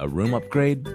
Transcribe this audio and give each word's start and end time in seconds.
A 0.00 0.08
room 0.08 0.32
upgrade? 0.32 0.88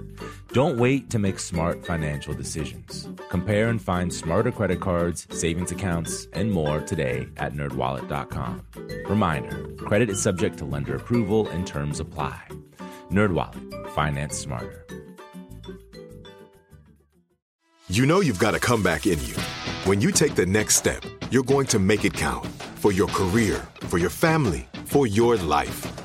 Don't 0.51 0.79
wait 0.79 1.11
to 1.11 1.19
make 1.19 1.37
smart 1.37 1.85
financial 1.85 2.33
decisions. 2.33 3.07
Compare 3.29 3.69
and 3.69 3.79
find 3.79 4.11
smarter 4.11 4.51
credit 4.51 4.81
cards, 4.81 5.27
savings 5.29 5.71
accounts, 5.71 6.27
and 6.33 6.51
more 6.51 6.81
today 6.81 7.27
at 7.37 7.53
nerdwallet.com. 7.53 8.65
Reminder, 9.07 9.67
credit 9.77 10.09
is 10.09 10.19
subject 10.19 10.57
to 10.57 10.65
lender 10.65 10.95
approval 10.95 11.47
and 11.49 11.67
terms 11.67 11.99
apply. 11.99 12.41
NerdWallet, 13.11 13.91
finance 13.91 14.35
smarter. 14.39 14.87
You 17.87 18.07
know 18.07 18.21
you've 18.21 18.39
got 18.39 18.55
a 18.55 18.59
comeback 18.59 19.05
in 19.05 19.23
you. 19.23 19.35
When 19.83 20.01
you 20.01 20.11
take 20.11 20.33
the 20.33 20.47
next 20.47 20.77
step, 20.77 21.03
you're 21.29 21.43
going 21.43 21.67
to 21.67 21.77
make 21.77 22.05
it 22.05 22.15
count 22.15 22.47
for 22.81 22.91
your 22.91 23.07
career, 23.09 23.67
for 23.81 23.99
your 23.99 24.09
family, 24.09 24.67
for 24.85 25.05
your 25.05 25.37
life 25.37 26.04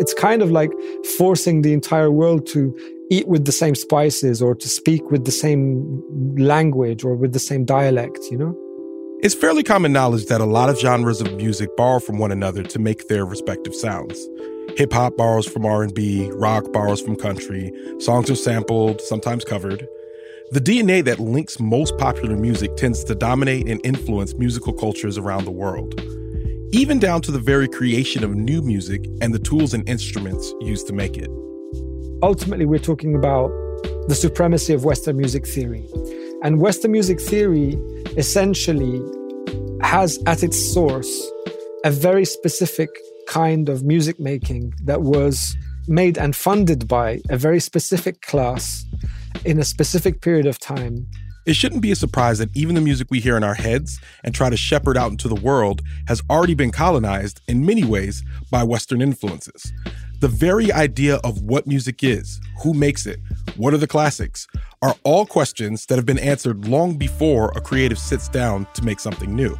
It's 0.00 0.14
kind 0.14 0.40
of 0.40 0.50
like 0.50 0.72
forcing 1.18 1.60
the 1.60 1.74
entire 1.74 2.10
world 2.10 2.46
to 2.48 2.74
eat 3.10 3.28
with 3.28 3.44
the 3.44 3.52
same 3.52 3.74
spices 3.74 4.40
or 4.40 4.54
to 4.54 4.66
speak 4.66 5.10
with 5.10 5.26
the 5.26 5.30
same 5.30 6.02
language 6.38 7.04
or 7.04 7.14
with 7.14 7.34
the 7.34 7.38
same 7.38 7.66
dialect, 7.66 8.18
you 8.30 8.38
know? 8.38 8.56
It's 9.22 9.34
fairly 9.34 9.62
common 9.62 9.92
knowledge 9.92 10.24
that 10.26 10.40
a 10.40 10.46
lot 10.46 10.70
of 10.70 10.80
genres 10.80 11.20
of 11.20 11.34
music 11.34 11.76
borrow 11.76 12.00
from 12.00 12.16
one 12.16 12.32
another 12.32 12.62
to 12.62 12.78
make 12.78 13.08
their 13.08 13.26
respective 13.26 13.74
sounds. 13.74 14.18
Hip 14.78 14.90
hop 14.90 15.18
borrows 15.18 15.46
from 15.46 15.66
R&B, 15.66 16.30
rock 16.32 16.72
borrows 16.72 17.02
from 17.02 17.16
country, 17.16 17.70
songs 17.98 18.30
are 18.30 18.36
sampled, 18.36 19.02
sometimes 19.02 19.44
covered. 19.44 19.86
The 20.52 20.60
DNA 20.60 21.04
that 21.04 21.20
links 21.20 21.60
most 21.60 21.98
popular 21.98 22.38
music 22.38 22.74
tends 22.76 23.04
to 23.04 23.14
dominate 23.14 23.68
and 23.68 23.84
influence 23.84 24.34
musical 24.34 24.72
cultures 24.72 25.18
around 25.18 25.44
the 25.44 25.50
world 25.50 26.00
even 26.72 27.00
down 27.00 27.20
to 27.22 27.32
the 27.32 27.38
very 27.38 27.66
creation 27.66 28.22
of 28.22 28.34
new 28.34 28.62
music 28.62 29.04
and 29.20 29.34
the 29.34 29.38
tools 29.38 29.74
and 29.74 29.88
instruments 29.88 30.54
used 30.60 30.86
to 30.86 30.92
make 30.92 31.16
it. 31.16 31.28
Ultimately, 32.22 32.64
we're 32.64 32.78
talking 32.78 33.16
about 33.16 33.48
the 34.06 34.14
supremacy 34.14 34.72
of 34.72 34.84
Western 34.84 35.16
music 35.16 35.46
theory. 35.46 35.84
And 36.44 36.60
Western 36.60 36.92
music 36.92 37.20
theory 37.20 37.72
essentially 38.16 39.02
has 39.82 40.18
at 40.26 40.44
its 40.44 40.72
source 40.72 41.30
a 41.84 41.90
very 41.90 42.24
specific 42.24 42.90
kind 43.26 43.68
of 43.68 43.82
music 43.82 44.20
making 44.20 44.72
that 44.84 45.02
was 45.02 45.56
made 45.88 46.18
and 46.18 46.36
funded 46.36 46.86
by 46.86 47.20
a 47.30 47.36
very 47.36 47.58
specific 47.58 48.22
class 48.22 48.84
in 49.44 49.58
a 49.58 49.64
specific 49.64 50.20
period 50.20 50.46
of 50.46 50.58
time 50.60 51.06
it 51.50 51.56
shouldn't 51.56 51.82
be 51.82 51.90
a 51.90 51.96
surprise 51.96 52.38
that 52.38 52.56
even 52.56 52.76
the 52.76 52.80
music 52.80 53.08
we 53.10 53.18
hear 53.18 53.36
in 53.36 53.42
our 53.42 53.54
heads 53.54 54.00
and 54.22 54.32
try 54.32 54.48
to 54.48 54.56
shepherd 54.56 54.96
out 54.96 55.10
into 55.10 55.26
the 55.26 55.34
world 55.34 55.82
has 56.06 56.22
already 56.30 56.54
been 56.54 56.70
colonized 56.70 57.40
in 57.48 57.66
many 57.66 57.82
ways 57.82 58.22
by 58.52 58.62
Western 58.62 59.02
influences. 59.02 59.72
The 60.20 60.28
very 60.28 60.70
idea 60.70 61.16
of 61.24 61.42
what 61.42 61.66
music 61.66 62.04
is, 62.04 62.40
who 62.62 62.72
makes 62.72 63.04
it, 63.04 63.18
what 63.56 63.74
are 63.74 63.78
the 63.78 63.88
classics, 63.88 64.46
are 64.80 64.94
all 65.02 65.26
questions 65.26 65.86
that 65.86 65.96
have 65.96 66.06
been 66.06 66.20
answered 66.20 66.68
long 66.68 66.96
before 66.96 67.50
a 67.56 67.60
creative 67.60 67.98
sits 67.98 68.28
down 68.28 68.64
to 68.74 68.84
make 68.84 69.00
something 69.00 69.34
new. 69.34 69.58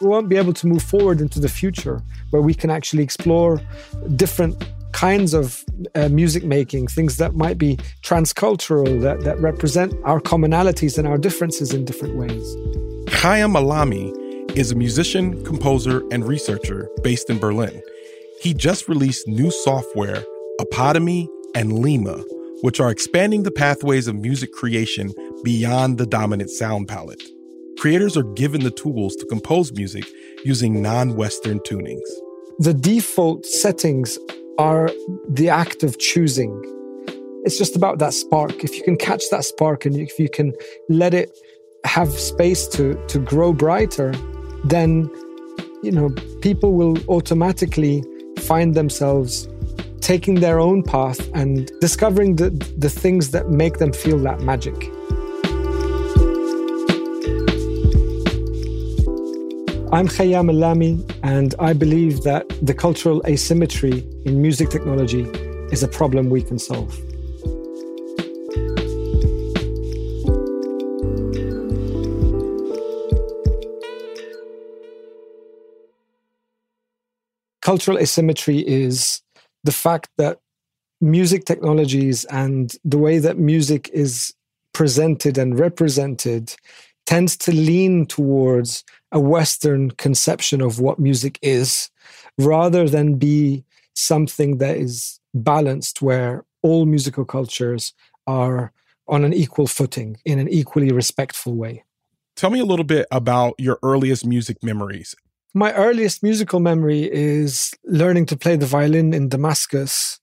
We 0.00 0.06
won't 0.06 0.28
be 0.28 0.36
able 0.36 0.52
to 0.52 0.68
move 0.68 0.84
forward 0.84 1.20
into 1.20 1.40
the 1.40 1.48
future 1.48 2.00
where 2.30 2.42
we 2.42 2.54
can 2.54 2.70
actually 2.70 3.02
explore 3.02 3.60
different 4.14 4.64
kinds 4.94 5.34
of 5.34 5.64
uh, 5.96 6.08
music 6.08 6.44
making, 6.44 6.86
things 6.86 7.16
that 7.16 7.34
might 7.34 7.58
be 7.58 7.76
transcultural, 8.02 9.02
that, 9.02 9.20
that 9.22 9.38
represent 9.40 9.92
our 10.04 10.20
commonalities 10.20 10.96
and 10.96 11.06
our 11.06 11.18
differences 11.18 11.74
in 11.74 11.84
different 11.84 12.16
ways. 12.16 12.56
Khyam 13.06 13.54
Allami 13.56 14.12
is 14.56 14.70
a 14.70 14.76
musician, 14.76 15.44
composer, 15.44 16.04
and 16.12 16.26
researcher 16.26 16.88
based 17.02 17.28
in 17.28 17.38
Berlin. 17.38 17.82
He 18.40 18.54
just 18.54 18.88
released 18.88 19.26
new 19.26 19.50
software, 19.50 20.22
Apotome 20.60 21.26
and 21.56 21.72
Lima, 21.72 22.22
which 22.62 22.78
are 22.78 22.90
expanding 22.90 23.42
the 23.42 23.50
pathways 23.50 24.06
of 24.06 24.14
music 24.14 24.52
creation 24.52 25.12
beyond 25.42 25.98
the 25.98 26.06
dominant 26.06 26.50
sound 26.50 26.86
palette. 26.86 27.22
Creators 27.78 28.16
are 28.16 28.32
given 28.34 28.62
the 28.62 28.70
tools 28.70 29.16
to 29.16 29.26
compose 29.26 29.72
music 29.72 30.06
using 30.44 30.80
non 30.80 31.16
Western 31.16 31.58
tunings. 31.60 32.08
The 32.60 32.72
default 32.72 33.44
settings 33.44 34.16
are 34.58 34.90
the 35.28 35.48
act 35.48 35.82
of 35.82 35.98
choosing. 35.98 36.52
It's 37.44 37.58
just 37.58 37.76
about 37.76 37.98
that 37.98 38.14
spark. 38.14 38.64
If 38.64 38.76
you 38.76 38.82
can 38.82 38.96
catch 38.96 39.22
that 39.30 39.44
spark 39.44 39.84
and 39.84 39.96
if 39.96 40.18
you 40.18 40.28
can 40.28 40.52
let 40.88 41.14
it 41.14 41.30
have 41.84 42.10
space 42.10 42.66
to, 42.68 42.94
to 43.08 43.18
grow 43.18 43.52
brighter, 43.52 44.14
then 44.64 45.10
you 45.82 45.92
know 45.92 46.08
people 46.40 46.72
will 46.72 46.96
automatically 47.08 48.02
find 48.40 48.74
themselves 48.74 49.48
taking 50.00 50.36
their 50.36 50.60
own 50.60 50.82
path 50.82 51.30
and 51.34 51.70
discovering 51.80 52.36
the, 52.36 52.50
the 52.76 52.90
things 52.90 53.30
that 53.30 53.50
make 53.50 53.78
them 53.78 53.92
feel 53.92 54.18
that 54.18 54.40
magic. 54.40 54.90
I'm 59.94 60.08
Khyam 60.08 60.50
Allami, 60.50 61.08
and 61.22 61.54
I 61.60 61.72
believe 61.72 62.22
that 62.22 62.48
the 62.60 62.74
cultural 62.74 63.22
asymmetry 63.28 64.00
in 64.26 64.42
music 64.42 64.68
technology 64.68 65.22
is 65.70 65.84
a 65.84 65.86
problem 65.86 66.30
we 66.30 66.42
can 66.42 66.58
solve. 66.58 66.98
Cultural 77.62 77.96
asymmetry 77.96 78.66
is 78.66 79.22
the 79.62 79.70
fact 79.70 80.08
that 80.18 80.40
music 81.00 81.44
technologies 81.44 82.24
and 82.24 82.74
the 82.84 82.98
way 82.98 83.20
that 83.20 83.38
music 83.38 83.90
is 83.92 84.34
presented 84.72 85.38
and 85.38 85.56
represented 85.56 86.56
tends 87.06 87.36
to 87.36 87.52
lean 87.52 88.06
towards 88.06 88.82
a 89.14 89.20
Western 89.20 89.92
conception 89.92 90.60
of 90.60 90.80
what 90.80 90.98
music 90.98 91.38
is 91.40 91.88
rather 92.36 92.88
than 92.88 93.14
be 93.14 93.64
something 93.94 94.58
that 94.58 94.76
is 94.76 95.20
balanced 95.32 96.02
where 96.02 96.44
all 96.62 96.84
musical 96.84 97.24
cultures 97.24 97.94
are 98.26 98.72
on 99.06 99.24
an 99.24 99.32
equal 99.32 99.66
footing 99.66 100.16
in 100.24 100.38
an 100.38 100.48
equally 100.48 100.90
respectful 100.90 101.54
way. 101.54 101.84
Tell 102.36 102.50
me 102.50 102.58
a 102.58 102.64
little 102.64 102.84
bit 102.84 103.06
about 103.12 103.54
your 103.58 103.78
earliest 103.82 104.26
music 104.26 104.56
memories. 104.62 105.14
My 105.54 105.72
earliest 105.74 106.22
musical 106.24 106.58
memory 106.58 107.08
is 107.12 107.72
learning 107.84 108.26
to 108.26 108.36
play 108.36 108.56
the 108.56 108.66
violin 108.66 109.14
in 109.14 109.28
Damascus. 109.28 110.18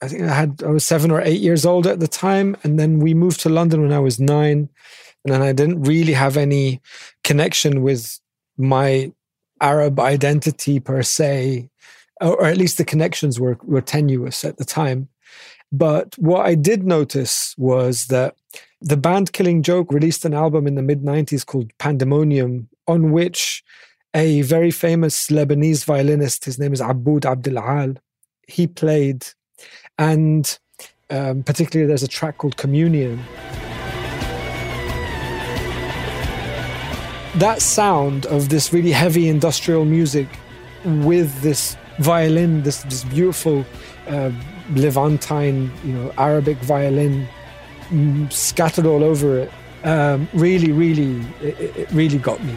I 0.00 0.08
think 0.08 0.22
I 0.22 0.34
had 0.34 0.62
I 0.64 0.68
was 0.68 0.86
7 0.86 1.10
or 1.10 1.20
8 1.20 1.40
years 1.40 1.66
old 1.66 1.86
at 1.88 1.98
the 1.98 2.06
time 2.06 2.56
and 2.62 2.78
then 2.78 3.00
we 3.00 3.14
moved 3.14 3.40
to 3.40 3.48
London 3.48 3.82
when 3.82 3.92
I 3.92 3.98
was 3.98 4.20
9 4.20 4.68
and 5.24 5.34
then 5.34 5.42
I 5.42 5.52
didn't 5.52 5.82
really 5.82 6.12
have 6.12 6.36
any 6.36 6.80
connection 7.24 7.82
with 7.82 8.20
my 8.56 9.12
Arab 9.60 9.98
identity 10.00 10.80
per 10.80 11.02
se, 11.02 11.68
or 12.20 12.44
at 12.44 12.56
least 12.56 12.78
the 12.78 12.84
connections 12.84 13.40
were, 13.40 13.58
were 13.62 13.80
tenuous 13.80 14.44
at 14.44 14.58
the 14.58 14.64
time. 14.64 15.08
But 15.72 16.14
what 16.18 16.46
I 16.46 16.54
did 16.54 16.84
notice 16.84 17.54
was 17.58 18.06
that 18.06 18.36
the 18.80 18.96
band 18.96 19.32
Killing 19.32 19.62
Joke 19.62 19.92
released 19.92 20.24
an 20.24 20.34
album 20.34 20.66
in 20.66 20.74
the 20.74 20.82
mid 20.82 21.02
90s 21.02 21.44
called 21.44 21.76
Pandemonium, 21.78 22.68
on 22.86 23.10
which 23.10 23.64
a 24.14 24.42
very 24.42 24.70
famous 24.70 25.28
Lebanese 25.28 25.84
violinist, 25.84 26.44
his 26.44 26.58
name 26.58 26.72
is 26.72 26.80
Aboud 26.80 27.26
Abdel 27.26 27.58
Al, 27.58 27.94
he 28.46 28.66
played. 28.66 29.26
And 29.98 30.58
um, 31.10 31.42
particularly, 31.42 31.86
there's 31.86 32.02
a 32.02 32.08
track 32.08 32.38
called 32.38 32.56
Communion. 32.56 33.22
That 37.38 37.60
sound 37.60 38.24
of 38.26 38.48
this 38.48 38.72
really 38.72 38.92
heavy 38.92 39.28
industrial 39.28 39.84
music 39.84 40.26
with 40.84 41.42
this 41.42 41.76
violin, 41.98 42.62
this, 42.62 42.82
this 42.84 43.04
beautiful 43.04 43.66
uh, 44.08 44.30
Levantine, 44.70 45.70
you 45.84 45.92
know, 45.92 46.12
Arabic 46.16 46.56
violin 46.58 47.28
mm, 47.90 48.32
scattered 48.32 48.86
all 48.86 49.04
over 49.04 49.38
it, 49.38 49.52
um, 49.84 50.28
really, 50.32 50.72
really, 50.72 51.20
it, 51.42 51.76
it 51.76 51.90
really 51.92 52.16
got 52.16 52.42
me. 52.42 52.56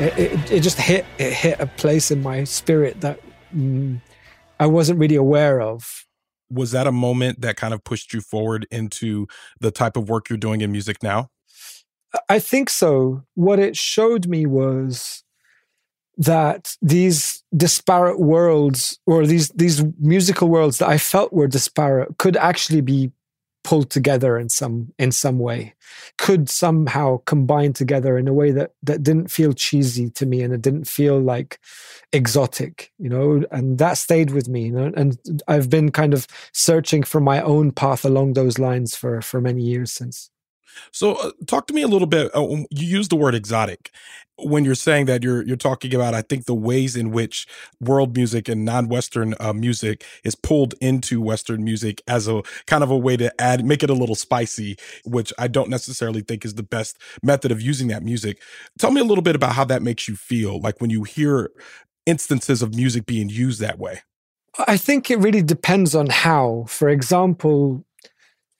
It, 0.00 0.18
it, 0.18 0.50
it, 0.50 0.60
just 0.60 0.78
hit 0.78 1.04
it 1.18 1.34
hit 1.34 1.60
a 1.60 1.66
place 1.66 2.10
in 2.10 2.22
my 2.22 2.44
spirit 2.44 3.02
that 3.02 3.20
mm, 3.54 4.00
I 4.58 4.66
wasn't 4.66 4.98
really 4.98 5.16
aware 5.16 5.60
of. 5.60 6.06
Was 6.50 6.72
that 6.72 6.86
a 6.86 6.92
moment 6.92 7.40
that 7.40 7.56
kind 7.56 7.72
of 7.72 7.84
pushed 7.84 8.12
you 8.12 8.20
forward 8.20 8.66
into 8.70 9.26
the 9.60 9.70
type 9.70 9.96
of 9.96 10.08
work 10.08 10.28
you're 10.28 10.38
doing 10.38 10.60
in 10.60 10.72
music 10.72 11.02
now? 11.02 11.30
I 12.28 12.38
think 12.38 12.70
so. 12.70 13.22
What 13.34 13.58
it 13.58 13.76
showed 13.76 14.26
me 14.26 14.46
was 14.46 15.22
that 16.18 16.76
these 16.82 17.42
disparate 17.56 18.20
worlds 18.20 18.98
or 19.06 19.26
these 19.26 19.48
these 19.50 19.82
musical 19.98 20.48
worlds 20.48 20.78
that 20.78 20.88
I 20.88 20.98
felt 20.98 21.32
were 21.32 21.46
disparate 21.46 22.18
could 22.18 22.36
actually 22.36 22.82
be 22.82 23.10
pulled 23.62 23.90
together 23.90 24.38
in 24.38 24.48
some 24.48 24.92
in 24.98 25.12
some 25.12 25.38
way 25.38 25.74
could 26.18 26.48
somehow 26.48 27.18
combine 27.26 27.72
together 27.72 28.16
in 28.16 28.26
a 28.26 28.32
way 28.32 28.50
that 28.50 28.72
that 28.82 29.02
didn't 29.02 29.30
feel 29.30 29.52
cheesy 29.52 30.08
to 30.10 30.24
me 30.24 30.42
and 30.42 30.54
it 30.54 30.62
didn't 30.62 30.86
feel 30.86 31.20
like 31.20 31.58
exotic 32.12 32.90
you 32.98 33.08
know 33.08 33.42
and 33.50 33.78
that 33.78 33.98
stayed 33.98 34.30
with 34.30 34.48
me 34.48 34.64
you 34.64 34.72
know 34.72 34.90
and 34.96 35.18
i've 35.48 35.68
been 35.68 35.90
kind 35.90 36.14
of 36.14 36.26
searching 36.52 37.02
for 37.02 37.20
my 37.20 37.40
own 37.42 37.70
path 37.70 38.04
along 38.04 38.32
those 38.32 38.58
lines 38.58 38.96
for 38.96 39.20
for 39.20 39.40
many 39.40 39.62
years 39.62 39.92
since 39.92 40.30
so, 40.92 41.14
uh, 41.14 41.30
talk 41.46 41.66
to 41.68 41.74
me 41.74 41.82
a 41.82 41.88
little 41.88 42.06
bit. 42.06 42.30
Uh, 42.34 42.64
you 42.70 42.86
use 42.86 43.08
the 43.08 43.16
word 43.16 43.34
exotic 43.34 43.90
when 44.38 44.64
you're 44.64 44.74
saying 44.74 45.06
that. 45.06 45.22
You're 45.22 45.42
you're 45.44 45.56
talking 45.56 45.94
about, 45.94 46.14
I 46.14 46.22
think, 46.22 46.46
the 46.46 46.54
ways 46.54 46.96
in 46.96 47.10
which 47.10 47.46
world 47.80 48.16
music 48.16 48.48
and 48.48 48.64
non-Western 48.64 49.34
uh, 49.40 49.52
music 49.52 50.04
is 50.24 50.34
pulled 50.34 50.74
into 50.80 51.20
Western 51.20 51.62
music 51.64 52.02
as 52.06 52.28
a 52.28 52.42
kind 52.66 52.82
of 52.82 52.90
a 52.90 52.98
way 52.98 53.16
to 53.16 53.40
add, 53.40 53.64
make 53.64 53.82
it 53.82 53.90
a 53.90 53.94
little 53.94 54.14
spicy, 54.14 54.76
which 55.04 55.32
I 55.38 55.48
don't 55.48 55.70
necessarily 55.70 56.22
think 56.22 56.44
is 56.44 56.54
the 56.54 56.62
best 56.62 56.98
method 57.22 57.52
of 57.52 57.60
using 57.60 57.88
that 57.88 58.02
music. 58.02 58.42
Tell 58.78 58.90
me 58.90 59.00
a 59.00 59.04
little 59.04 59.22
bit 59.22 59.36
about 59.36 59.54
how 59.54 59.64
that 59.64 59.82
makes 59.82 60.08
you 60.08 60.16
feel, 60.16 60.60
like 60.60 60.80
when 60.80 60.90
you 60.90 61.04
hear 61.04 61.50
instances 62.06 62.62
of 62.62 62.74
music 62.74 63.06
being 63.06 63.28
used 63.28 63.60
that 63.60 63.78
way. 63.78 64.00
I 64.66 64.76
think 64.76 65.10
it 65.10 65.18
really 65.18 65.42
depends 65.42 65.94
on 65.94 66.08
how. 66.08 66.64
For 66.66 66.88
example, 66.88 67.84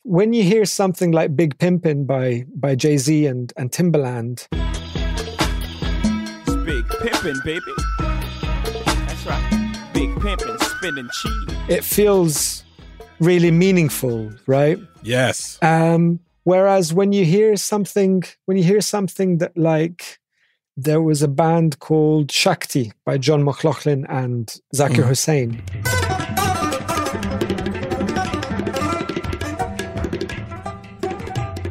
when 0.05 0.33
you 0.33 0.43
hear 0.43 0.65
something 0.65 1.13
like 1.13 1.37
Big 1.37 1.59
Pimpin' 1.59 2.07
by 2.07 2.47
by 2.55 2.75
Jay 2.75 2.97
Z 2.97 3.27
and 3.27 3.53
and 3.57 3.71
Timbaland, 3.71 4.47
it's 4.53 6.55
Big 6.65 6.85
Pimpin', 6.85 7.45
baby. 7.45 7.61
That's 7.99 9.27
right, 9.27 9.91
Big 9.93 10.11
Pimpin', 10.17 10.61
spinning 10.63 11.09
cheese. 11.13 11.57
It 11.69 11.85
feels 11.85 12.65
really 13.21 13.51
meaningful, 13.51 14.33
right? 14.47 14.79
Yes. 15.03 15.59
Um, 15.63 16.21
whereas 16.45 16.95
when 16.95 17.13
you 17.13 17.25
hear 17.25 17.57
something, 17.57 18.23
when 18.47 18.57
you 18.57 18.65
hear 18.65 18.81
something 18.81 19.39
that 19.39 19.57
like 19.57 20.19
there 20.77 21.03
was 21.03 21.21
a 21.21 21.29
band 21.29 21.79
called 21.79 22.33
Shakti 22.33 22.93
by 23.05 23.19
John 23.19 23.45
McLaughlin 23.45 24.07
and 24.09 24.49
Zakir 24.75 25.05
mm. 25.05 25.09
Hussain. 25.09 25.63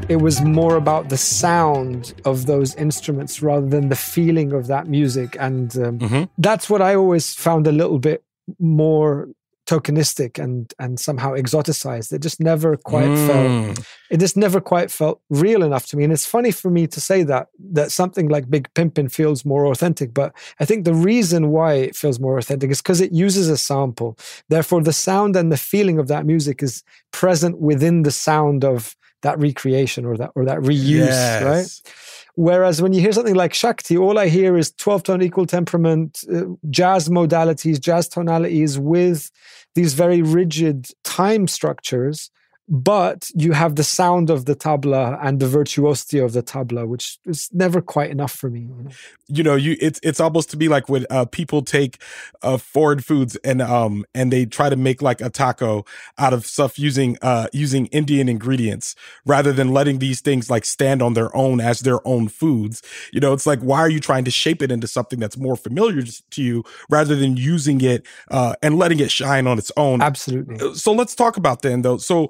It 0.10 0.18
was 0.18 0.42
more 0.42 0.76
about 0.76 1.10
the 1.10 1.18
sound 1.18 2.16
of 2.26 2.48
those 2.48 2.74
instruments 2.76 3.44
rather 3.44 3.68
than 3.68 3.90
the 3.90 3.96
feeling 3.96 4.52
of 4.54 4.66
that 4.68 4.88
music. 4.88 5.38
And 5.40 5.76
um, 5.78 6.00
mm-hmm. 6.00 6.24
that's 6.40 6.68
what 6.68 6.82
I 6.82 6.96
always 6.96 7.34
found 7.36 7.68
a 7.68 7.72
little 7.72 8.00
bit 8.00 8.24
more 8.58 9.30
tokenistic 9.68 10.44
and 10.44 10.74
and 10.80 11.00
somehow 11.00 11.34
exoticized. 11.34 12.12
It 12.12 12.24
just 12.24 12.40
never 12.40 12.76
quite 12.76 13.06
mm. 13.06 13.28
felt 13.28 13.86
it 14.10 14.20
just 14.20 14.36
never 14.36 14.60
quite 14.60 14.90
felt 14.90 15.22
real 15.30 15.62
enough 15.62 15.86
to 15.88 15.98
me. 15.98 16.04
And 16.04 16.12
it's 16.12 16.26
funny 16.26 16.50
for 16.50 16.72
me 16.72 16.88
to 16.88 17.00
say 17.00 17.22
that 17.24 17.50
that 17.74 17.92
something 17.92 18.30
like 18.30 18.50
Big 18.50 18.68
Pimpin' 18.74 19.12
feels 19.12 19.46
more 19.46 19.68
authentic. 19.68 20.12
But 20.12 20.34
I 20.60 20.66
think 20.66 20.86
the 20.86 20.96
reason 20.96 21.50
why 21.50 21.74
it 21.74 21.96
feels 21.96 22.20
more 22.20 22.40
authentic 22.40 22.72
is 22.72 22.82
because 22.82 23.00
it 23.00 23.12
uses 23.12 23.48
a 23.48 23.58
sample. 23.58 24.18
Therefore, 24.48 24.82
the 24.82 24.94
sound 24.94 25.36
and 25.36 25.52
the 25.52 25.58
feeling 25.58 26.00
of 26.00 26.08
that 26.08 26.26
music 26.26 26.64
is 26.64 26.84
present 27.12 27.60
within 27.60 28.02
the 28.02 28.12
sound 28.12 28.66
of 28.66 28.96
that 29.22 29.40
recreation 29.40 30.06
or 30.06 30.18
that 30.18 30.32
or 30.36 30.46
that 30.46 30.60
reuse, 30.60 31.08
yes. 31.08 31.44
right? 31.44 31.94
Whereas 32.36 32.82
when 32.82 32.94
you 32.94 33.02
hear 33.02 33.12
something 33.12 33.36
like 33.36 33.54
Shakti, 33.54 33.98
all 33.98 34.18
I 34.18 34.30
hear 34.30 34.58
is 34.58 34.72
12 34.72 35.04
tone 35.04 35.22
equal 35.22 35.46
temperament, 35.46 36.24
uh, 36.34 36.44
jazz 36.70 37.10
modalities, 37.10 37.82
jazz 37.82 38.08
tonalities 38.08 38.80
with 38.80 39.30
these 39.76 39.94
very 39.94 40.22
rigid 40.22 40.88
time 41.04 41.48
structures 41.48 42.32
but 42.70 43.32
you 43.34 43.52
have 43.52 43.76
the 43.76 43.84
sound 43.84 44.30
of 44.30 44.46
the 44.46 44.56
tabla 44.56 45.18
and 45.24 45.40
the 45.40 45.48
virtuosity 45.48 46.20
of 46.20 46.34
the 46.34 46.44
tabla, 46.44 46.88
which 46.88 47.18
is 47.26 47.50
never 47.52 47.82
quite 47.82 48.12
enough 48.12 48.32
for 48.32 48.48
me. 48.52 48.60
You 48.60 48.84
know, 48.84 48.92
you, 49.28 49.44
know, 49.44 49.56
you 49.56 49.76
it's 49.82 50.00
it's 50.04 50.20
almost 50.20 50.52
to 50.52 50.58
be 50.58 50.68
like 50.68 50.88
when 50.88 51.08
uh, 51.10 51.26
people 51.26 51.64
take 51.64 51.98
uh, 52.44 52.58
foreign 52.58 53.00
foods 53.00 53.36
and 53.38 53.64
um 53.64 54.06
and 54.14 54.32
they 54.32 54.46
try 54.46 54.70
to 54.70 54.76
make 54.76 55.02
like 55.02 55.20
a 55.20 55.32
taco 55.32 55.84
out 56.20 56.32
of 56.32 56.46
stuff 56.46 56.78
using 56.78 57.18
uh 57.24 57.48
using 57.54 57.88
Indian 57.88 58.30
ingredients 58.30 58.96
rather 59.26 59.52
than 59.52 59.74
letting 59.74 59.98
these 59.98 60.22
things 60.22 60.52
like 60.52 60.64
stand 60.64 61.02
on 61.02 61.16
their 61.16 61.36
own 61.36 61.60
as 61.60 61.80
their 61.80 62.08
own 62.08 62.28
foods. 62.28 62.84
You 63.12 63.20
know, 63.20 63.34
it's 63.34 63.48
like 63.48 63.62
why 63.62 63.80
are 63.80 63.90
you 63.90 64.00
trying 64.00 64.26
to 64.26 64.32
shape 64.32 64.62
it 64.62 64.72
into 64.72 64.86
something 64.86 65.20
that's 65.20 65.38
more 65.38 65.56
familiar 65.56 66.04
to 66.04 66.44
you 66.44 66.64
rather 66.88 67.16
than 67.16 67.36
using 67.36 67.82
it 67.82 68.06
uh 68.30 68.54
and 68.62 68.78
letting 68.78 69.00
it 69.00 69.10
shine 69.10 69.48
on 69.48 69.58
its 69.58 69.72
own? 69.76 70.04
Absolutely. 70.04 70.76
So 70.76 70.94
let's 70.94 71.16
talk 71.16 71.36
about 71.36 71.64
then 71.64 71.82
though. 71.82 71.98
So 71.98 72.30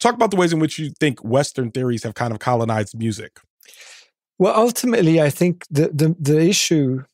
talk 0.00 0.14
about 0.14 0.30
the 0.30 0.36
ways 0.36 0.52
in 0.52 0.58
which 0.58 0.78
you 0.78 0.90
think 0.98 1.22
Western 1.22 1.70
theories 1.70 2.02
have 2.02 2.14
kind 2.14 2.32
of 2.32 2.40
colonized 2.40 2.98
music. 2.98 3.38
Well, 4.38 4.56
ultimately, 4.56 5.20
I 5.20 5.30
think 5.30 5.64
the, 5.70 5.90
the, 5.92 6.16
the 6.18 6.40
issue 6.40 7.04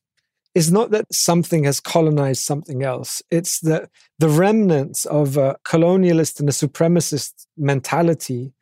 is 0.54 0.72
not 0.72 0.90
that 0.90 1.04
something 1.12 1.64
has 1.64 1.80
colonized 1.80 2.42
something 2.42 2.82
else. 2.82 3.20
It's 3.30 3.60
that 3.60 3.90
the 4.18 4.28
remnants 4.28 5.04
of 5.04 5.36
a 5.36 5.56
colonialist 5.64 6.40
and 6.40 6.48
a 6.48 6.52
supremacist 6.52 7.46
mentality 7.58 8.54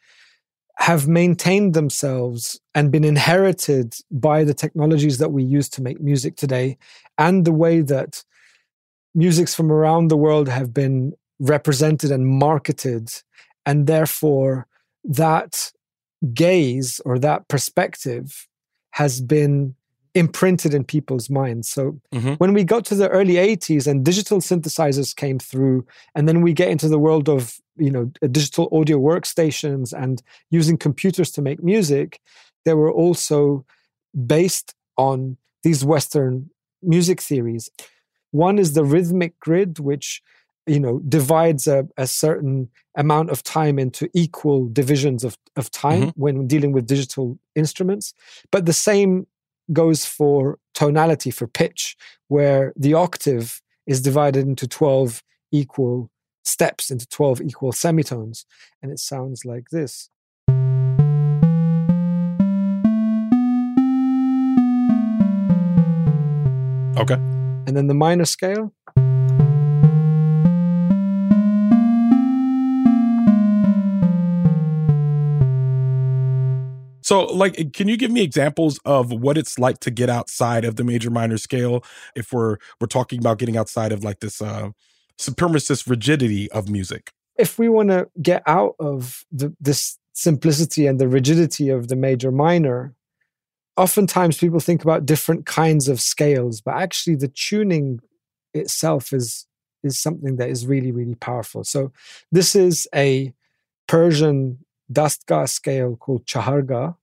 have 0.79 1.07
maintained 1.07 1.75
themselves 1.75 2.59
and 2.75 2.91
been 2.91 3.05
inherited 3.05 3.95
by 4.11 4.43
the 4.43 4.55
technologies 4.55 5.19
that 5.19 5.31
we 5.31 5.45
use 5.45 5.69
to 5.69 5.83
make 5.83 6.01
music 6.01 6.35
today 6.35 6.79
and 7.17 7.45
the 7.45 7.53
way 7.53 7.81
that 7.81 8.25
musics 9.15 9.55
from 9.55 9.71
around 9.71 10.09
the 10.09 10.17
world 10.17 10.49
have 10.49 10.75
been 10.75 11.13
represented 11.39 12.11
and 12.11 12.27
marketed 12.27 13.09
and 13.67 13.87
therefore, 13.87 14.67
that 15.05 15.73
gaze 16.33 17.01
or 17.05 17.19
that 17.19 17.49
perspective 17.49 18.49
has 18.93 19.21
been 19.21 19.75
imprinted 20.15 20.73
in 20.73 20.85
people's 20.85 21.29
minds. 21.29 21.69
So 21.69 22.01
mm-hmm. 22.13 22.35
when 22.35 22.55
we 22.55 22.63
got 22.63 22.85
to 22.87 22.95
the 22.95 23.09
early 23.09 23.35
80s 23.35 23.87
and 23.87 24.05
digital 24.05 24.39
synthesizers 24.39 25.15
came 25.15 25.39
through, 25.39 25.87
and 26.15 26.29
then 26.29 26.41
we 26.41 26.53
get 26.53 26.69
into 26.69 26.89
the 26.89 26.99
world 26.99 27.29
of 27.29 27.57
you 27.77 27.91
know 27.91 28.11
digital 28.31 28.69
audio 28.73 28.99
workstations 28.99 29.93
and 29.93 30.23
using 30.51 30.77
computers 30.77 31.31
to 31.33 31.43
make 31.43 31.63
music, 31.63 32.21
they 32.65 32.75
were 32.75 32.93
also 32.93 33.65
based 34.27 34.75
on 34.97 35.37
these 35.65 35.85
Western 35.85 36.49
music 36.83 37.21
theories. 37.21 37.69
One 38.31 38.59
is 38.59 38.75
the 38.75 38.85
rhythmic 38.85 39.39
grid, 39.41 39.79
which 39.79 40.23
you 40.67 40.81
know 40.81 40.99
divides 41.01 41.67
a, 41.67 41.87
a, 41.97 42.07
certain 42.07 42.71
amount 42.97 43.31
of 43.31 43.43
time 43.43 43.79
into 43.79 44.09
equal 44.15 44.69
divisions 44.69 45.25
of, 45.25 45.37
of 45.57 45.71
time 45.71 46.03
mm-hmm. 46.03 46.21
when 46.21 46.47
dealing 46.47 46.73
with 46.73 46.87
digital 46.87 47.39
instruments 47.55 48.15
but 48.51 48.65
the 48.67 48.73
same 48.73 49.27
goes 49.73 50.05
for 50.05 50.59
tonality 50.75 51.31
for 51.31 51.47
pitch 51.47 51.97
where 52.29 52.73
the 52.77 52.95
octave 52.95 53.61
is 53.87 54.01
divided 54.01 54.47
into 54.47 54.67
12 54.67 55.23
equal 55.53 56.11
steps 56.45 56.91
into 56.91 57.07
12 57.09 57.41
equal 57.43 57.73
semitones. 57.73 58.47
And 58.83 58.93
it 58.93 58.99
sounds 58.99 59.45
like 59.45 59.71
this. 59.71 60.11
Okay. 66.97 67.15
And 67.67 67.77
then 67.77 67.89
the 67.89 67.95
minor 67.95 68.25
scale. 68.25 68.73
So, 77.15 77.27
like, 77.27 77.73
can 77.73 77.87
you 77.87 77.97
give 77.97 78.11
me 78.11 78.23
examples 78.23 78.81
of 78.85 79.13
what 79.13 79.39
it's 79.39 79.57
like 79.57 79.79
to 79.81 79.93
get 79.93 80.11
outside 80.11 80.65
of 80.65 80.75
the 80.75 80.83
major 80.83 81.11
minor 81.11 81.39
scale? 81.39 81.85
If 82.17 82.33
we're 82.33 82.57
we're 82.81 82.89
talking 82.89 83.21
about 83.21 83.39
getting 83.39 83.57
outside 83.57 83.93
of 83.93 84.03
like 84.03 84.19
this 84.19 84.43
uh, 84.43 84.71
supremacist 85.17 85.89
rigidity 85.89 86.51
of 86.51 86.69
music. 86.69 87.13
If 87.39 87.57
we 87.57 87.69
want 87.69 87.91
to 87.91 88.09
get 88.21 88.43
out 88.49 88.75
of 88.81 89.25
the, 89.31 89.55
this 89.61 89.97
simplicity 90.13 90.89
and 90.89 90.99
the 90.99 91.07
rigidity 91.07 91.69
of 91.69 91.87
the 91.87 91.95
major 91.95 92.33
minor, 92.33 92.97
oftentimes 93.77 94.39
people 94.39 94.59
think 94.59 94.83
about 94.83 95.07
different 95.07 95.47
kinds 95.47 95.87
of 95.87 96.01
scales, 96.01 96.61
but 96.61 96.75
actually 96.75 97.15
the 97.15 97.29
tuning 97.29 98.01
itself 98.55 99.13
is 99.13 99.47
is 99.85 100.01
something 100.01 100.35
that 100.39 100.49
is 100.49 100.67
really 100.67 100.91
really 100.91 101.15
powerful. 101.15 101.63
So 101.63 101.93
this 102.33 102.57
is 102.57 102.89
a 102.93 103.33
Persian 103.87 104.59
dastgah 104.93 105.49
scale 105.49 105.95
called 105.95 106.27
chaharga. 106.27 106.97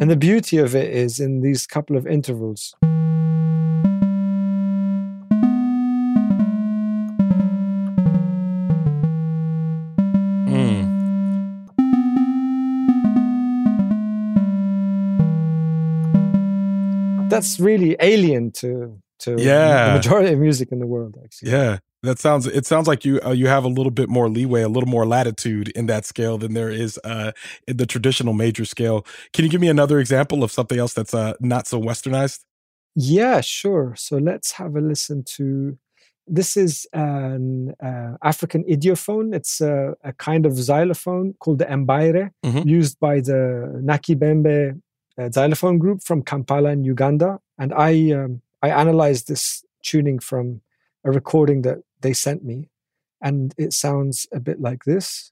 And 0.00 0.10
the 0.10 0.16
beauty 0.16 0.58
of 0.58 0.74
it 0.74 0.92
is 0.92 1.20
in 1.20 1.40
these 1.40 1.66
couple 1.66 1.96
of 1.96 2.06
intervals. 2.06 2.74
Hmm. 10.48 10.86
That's 17.28 17.58
really 17.58 17.96
alien 18.00 18.52
to 18.60 18.98
to 19.18 19.36
Yeah. 19.38 19.88
the 19.88 19.94
majority 19.94 20.32
of 20.32 20.38
music 20.38 20.70
in 20.72 20.78
the 20.78 20.86
world. 20.86 21.16
Actually, 21.24 21.50
Yeah, 21.50 21.78
that 22.02 22.18
sounds. 22.18 22.46
It 22.46 22.66
sounds 22.66 22.86
like 22.86 23.04
you 23.04 23.20
uh, 23.24 23.30
you 23.32 23.46
have 23.48 23.64
a 23.64 23.68
little 23.68 23.90
bit 23.90 24.08
more 24.08 24.28
leeway, 24.28 24.62
a 24.62 24.68
little 24.68 24.88
more 24.88 25.06
latitude 25.06 25.68
in 25.70 25.86
that 25.86 26.04
scale 26.04 26.38
than 26.38 26.54
there 26.54 26.70
is 26.70 26.98
uh, 27.04 27.32
in 27.66 27.76
the 27.78 27.86
traditional 27.86 28.32
major 28.34 28.64
scale. 28.64 29.04
Can 29.32 29.44
you 29.44 29.50
give 29.50 29.60
me 29.60 29.68
another 29.68 29.98
example 29.98 30.42
of 30.44 30.52
something 30.52 30.78
else 30.78 30.92
that's 30.94 31.14
uh, 31.14 31.34
not 31.40 31.66
so 31.66 31.80
westernized? 31.80 32.40
Yeah, 32.94 33.40
sure. 33.40 33.94
So 33.96 34.16
let's 34.18 34.52
have 34.52 34.76
a 34.76 34.80
listen 34.80 35.24
to. 35.36 35.78
This 36.28 36.56
is 36.56 36.86
an 36.92 37.74
uh, 37.80 38.16
African 38.22 38.64
idiophone. 38.64 39.34
It's 39.34 39.60
a, 39.60 39.94
a 40.02 40.12
kind 40.14 40.44
of 40.44 40.54
xylophone 40.54 41.34
called 41.38 41.58
the 41.60 41.70
embaire, 41.70 42.32
Mhm. 42.44 42.66
used 42.66 42.98
by 42.98 43.20
the 43.20 43.80
Nakibembe 43.84 44.80
uh, 45.18 45.30
xylophone 45.30 45.78
group 45.78 46.02
from 46.02 46.22
Kampala 46.22 46.70
in 46.70 46.84
Uganda. 46.84 47.38
And 47.58 47.72
I 47.72 48.10
um, 48.12 48.42
I 48.62 48.70
analyzed 48.70 49.28
this 49.28 49.64
tuning 49.82 50.18
from 50.18 50.62
a 51.06 51.12
recording 51.12 51.62
that 51.62 51.78
they 52.00 52.12
sent 52.12 52.44
me, 52.44 52.68
and 53.22 53.54
it 53.56 53.72
sounds 53.72 54.26
a 54.32 54.40
bit 54.40 54.60
like 54.60 54.84
this. 54.84 55.30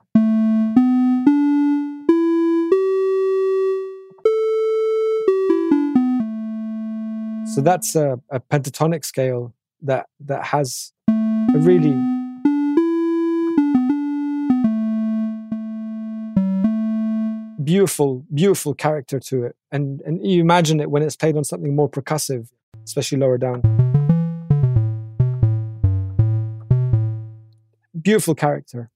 So 7.54 7.60
that's 7.60 7.94
a, 7.96 8.20
a 8.30 8.40
pentatonic 8.40 9.04
scale 9.04 9.52
that 9.82 10.06
that 10.20 10.46
has 10.46 10.92
a 11.08 11.58
really 11.58 11.94
beautiful, 17.64 18.24
beautiful 18.32 18.74
character 18.74 19.18
to 19.18 19.44
it. 19.44 19.56
And 19.72 20.00
and 20.02 20.24
you 20.24 20.40
imagine 20.40 20.78
it 20.78 20.90
when 20.90 21.02
it's 21.02 21.16
played 21.16 21.36
on 21.36 21.42
something 21.42 21.74
more 21.74 21.90
percussive, 21.90 22.48
especially 22.84 23.18
lower 23.18 23.38
down. 23.38 23.83
Beautiful 28.04 28.34
character. 28.36 28.90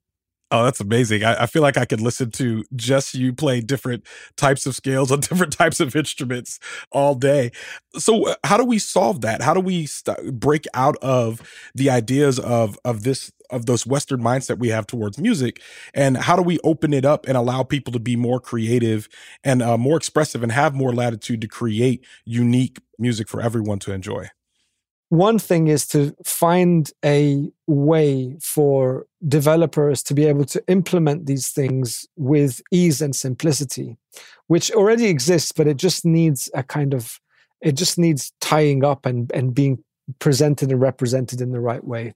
Oh, 0.50 0.64
that's 0.64 0.80
amazing. 0.80 1.24
I, 1.24 1.42
I 1.42 1.46
feel 1.46 1.60
like 1.60 1.76
I 1.76 1.84
could 1.84 2.00
listen 2.00 2.30
to 2.32 2.64
just 2.74 3.14
you 3.14 3.34
play 3.34 3.60
different 3.60 4.04
types 4.38 4.64
of 4.64 4.74
scales 4.74 5.12
on 5.12 5.20
different 5.22 5.52
types 5.52 5.78
of 5.78 5.94
instruments 5.94 6.58
all 6.90 7.14
day. 7.14 7.50
So, 7.98 8.28
uh, 8.28 8.34
how 8.44 8.56
do 8.56 8.64
we 8.64 8.78
solve 8.78 9.20
that? 9.20 9.42
How 9.42 9.52
do 9.52 9.60
we 9.60 9.84
st- 9.84 10.40
break 10.40 10.64
out 10.72 10.96
of 11.02 11.42
the 11.74 11.90
ideas 11.90 12.38
of 12.38 12.78
of 12.84 13.02
this 13.02 13.30
of 13.50 13.66
those 13.66 13.86
Western 13.86 14.22
mindset 14.22 14.58
we 14.58 14.68
have 14.68 14.86
towards 14.86 15.18
music, 15.18 15.60
and 15.92 16.16
how 16.16 16.34
do 16.34 16.42
we 16.42 16.58
open 16.64 16.94
it 16.94 17.04
up 17.04 17.26
and 17.28 17.36
allow 17.36 17.62
people 17.62 17.92
to 17.92 18.00
be 18.00 18.16
more 18.16 18.40
creative 18.40 19.06
and 19.44 19.60
uh, 19.62 19.76
more 19.76 19.98
expressive 19.98 20.42
and 20.42 20.52
have 20.52 20.74
more 20.74 20.94
latitude 20.94 21.42
to 21.42 21.48
create 21.48 22.06
unique 22.24 22.78
music 22.98 23.28
for 23.28 23.42
everyone 23.42 23.78
to 23.80 23.92
enjoy? 23.92 24.28
One 25.10 25.38
thing 25.38 25.68
is 25.68 25.86
to 25.88 26.14
find 26.24 26.90
a 27.02 27.50
way 27.66 28.36
for 28.40 29.06
developers 29.26 30.02
to 30.04 30.14
be 30.14 30.26
able 30.26 30.44
to 30.46 30.62
implement 30.68 31.26
these 31.26 31.48
things 31.48 32.06
with 32.16 32.60
ease 32.70 33.00
and 33.00 33.16
simplicity, 33.16 33.96
which 34.48 34.70
already 34.70 35.06
exists, 35.06 35.52
but 35.52 35.66
it 35.66 35.78
just 35.78 36.04
needs 36.04 36.50
a 36.54 36.62
kind 36.62 36.92
of, 36.92 37.20
it 37.62 37.72
just 37.72 37.98
needs 37.98 38.32
tying 38.40 38.84
up 38.84 39.06
and, 39.06 39.32
and 39.32 39.54
being 39.54 39.82
presented 40.18 40.70
and 40.70 40.80
represented 40.80 41.40
in 41.40 41.52
the 41.52 41.60
right 41.60 41.84
way. 41.84 42.14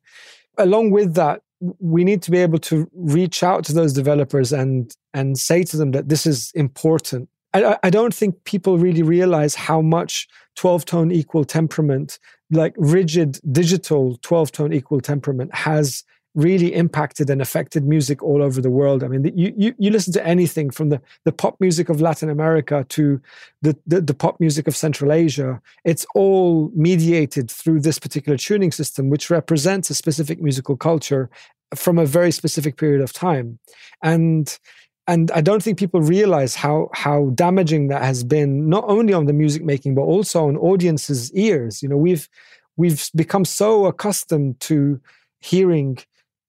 Along 0.59 0.91
with 0.91 1.15
that, 1.15 1.43
we 1.79 2.05
need 2.05 2.23
to 2.23 2.31
be 2.31 2.39
able 2.39 2.59
to 2.59 2.91
reach 2.93 3.43
out 3.43 3.65
to 3.65 3.73
those 3.73 3.93
developers 3.93 4.53
and 4.53 4.95
and 5.15 5.39
say 5.39 5.63
to 5.63 5.77
them 5.77 5.93
that 5.93 6.09
this 6.09 6.27
is 6.27 6.51
important. 6.55 7.29
I, 7.55 7.79
I 7.83 7.91
don't 7.91 8.15
think 8.15 8.45
people 8.45 8.79
really 8.79 9.03
realize 9.03 9.55
how 9.55 9.81
much 9.81 10.29
12 10.57 10.85
tone 10.85 11.13
equal 11.13 11.45
temperament 11.45 12.19
like 12.51 12.75
rigid 12.77 13.41
digital 13.51 14.19
12 14.23 14.53
tone 14.53 14.73
equal 14.73 15.01
temperament 15.01 15.55
has 15.55 16.05
really 16.35 16.75
impacted 16.75 17.29
and 17.29 17.43
affected 17.43 17.85
music 17.85 18.23
all 18.23 18.43
over 18.43 18.61
the 18.61 18.71
world. 18.71 19.05
I 19.05 19.09
mean, 19.09 19.31
you, 19.37 19.53
you, 19.57 19.75
you 19.79 19.91
listen 19.91 20.13
to 20.15 20.27
anything 20.27 20.71
from 20.71 20.89
the, 20.89 21.01
the 21.25 21.33
pop 21.33 21.61
music 21.61 21.89
of 21.89 22.01
Latin 22.01 22.31
America 22.31 22.87
to 22.91 23.21
the, 23.61 23.77
the, 23.87 24.01
the 24.01 24.15
pop 24.15 24.41
music 24.41 24.67
of 24.67 24.75
Central 24.75 25.13
Asia, 25.13 25.61
it's 25.85 26.07
all 26.15 26.71
mediated 26.75 27.51
through 27.51 27.81
this 27.81 27.99
particular 27.99 28.39
tuning 28.39 28.73
system, 28.73 29.11
which 29.11 29.29
represents 29.29 29.91
a 29.91 29.95
specific 29.95 30.41
musical 30.41 30.77
culture 30.77 31.29
from 31.75 31.99
a 31.99 32.07
very 32.07 32.33
specific 32.33 32.77
period 32.77 33.03
of 33.03 33.13
time. 33.13 33.59
And 34.03 34.59
and 35.07 35.31
I 35.33 35.41
don't 35.41 35.63
think 35.63 35.79
people 35.79 36.01
realize 36.01 36.55
how 36.55 36.89
how 36.93 37.31
damaging 37.35 37.89
that 37.89 38.03
has 38.03 38.23
been, 38.23 38.69
not 38.69 38.85
only 38.87 39.13
on 39.13 39.27
the 39.27 39.33
music 39.33 39.65
making, 39.65 39.95
but 39.95 40.03
also 40.03 40.47
on 40.47 40.57
audiences' 40.57 41.33
ears. 41.33 41.83
You 41.83 41.89
know, 41.89 41.97
we've 41.97 42.29
we've 42.77 43.11
become 43.15 43.45
so 43.45 43.87
accustomed 43.87 44.61
to 44.61 45.01
hearing 45.41 45.99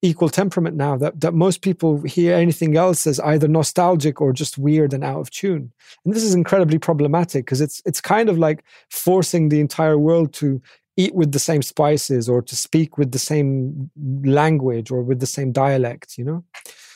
equal 0.03 0.29
temperament 0.29 0.75
now 0.75 0.97
that, 0.97 1.21
that 1.21 1.33
most 1.33 1.61
people 1.61 2.01
hear 2.01 2.35
anything 2.35 2.75
else 2.75 3.07
as 3.07 3.21
either 3.21 3.47
nostalgic 3.47 4.19
or 4.19 4.33
just 4.33 4.57
weird 4.57 4.93
and 4.93 5.03
out 5.03 5.21
of 5.21 5.31
tune. 5.31 5.71
And 6.03 6.13
this 6.13 6.23
is 6.23 6.35
incredibly 6.35 6.77
problematic 6.77 7.45
because 7.45 7.61
it's 7.61 7.81
it's 7.85 8.01
kind 8.01 8.29
of 8.29 8.37
like 8.37 8.63
forcing 8.89 9.49
the 9.49 9.61
entire 9.61 9.97
world 9.97 10.33
to 10.33 10.61
eat 10.97 11.15
with 11.15 11.31
the 11.31 11.39
same 11.39 11.61
spices 11.63 12.29
or 12.29 12.41
to 12.41 12.55
speak 12.55 12.97
with 12.97 13.11
the 13.11 13.19
same 13.19 13.89
language 14.23 14.91
or 14.91 15.01
with 15.01 15.19
the 15.19 15.25
same 15.25 15.51
dialect, 15.51 16.17
you 16.17 16.23
know? 16.23 16.43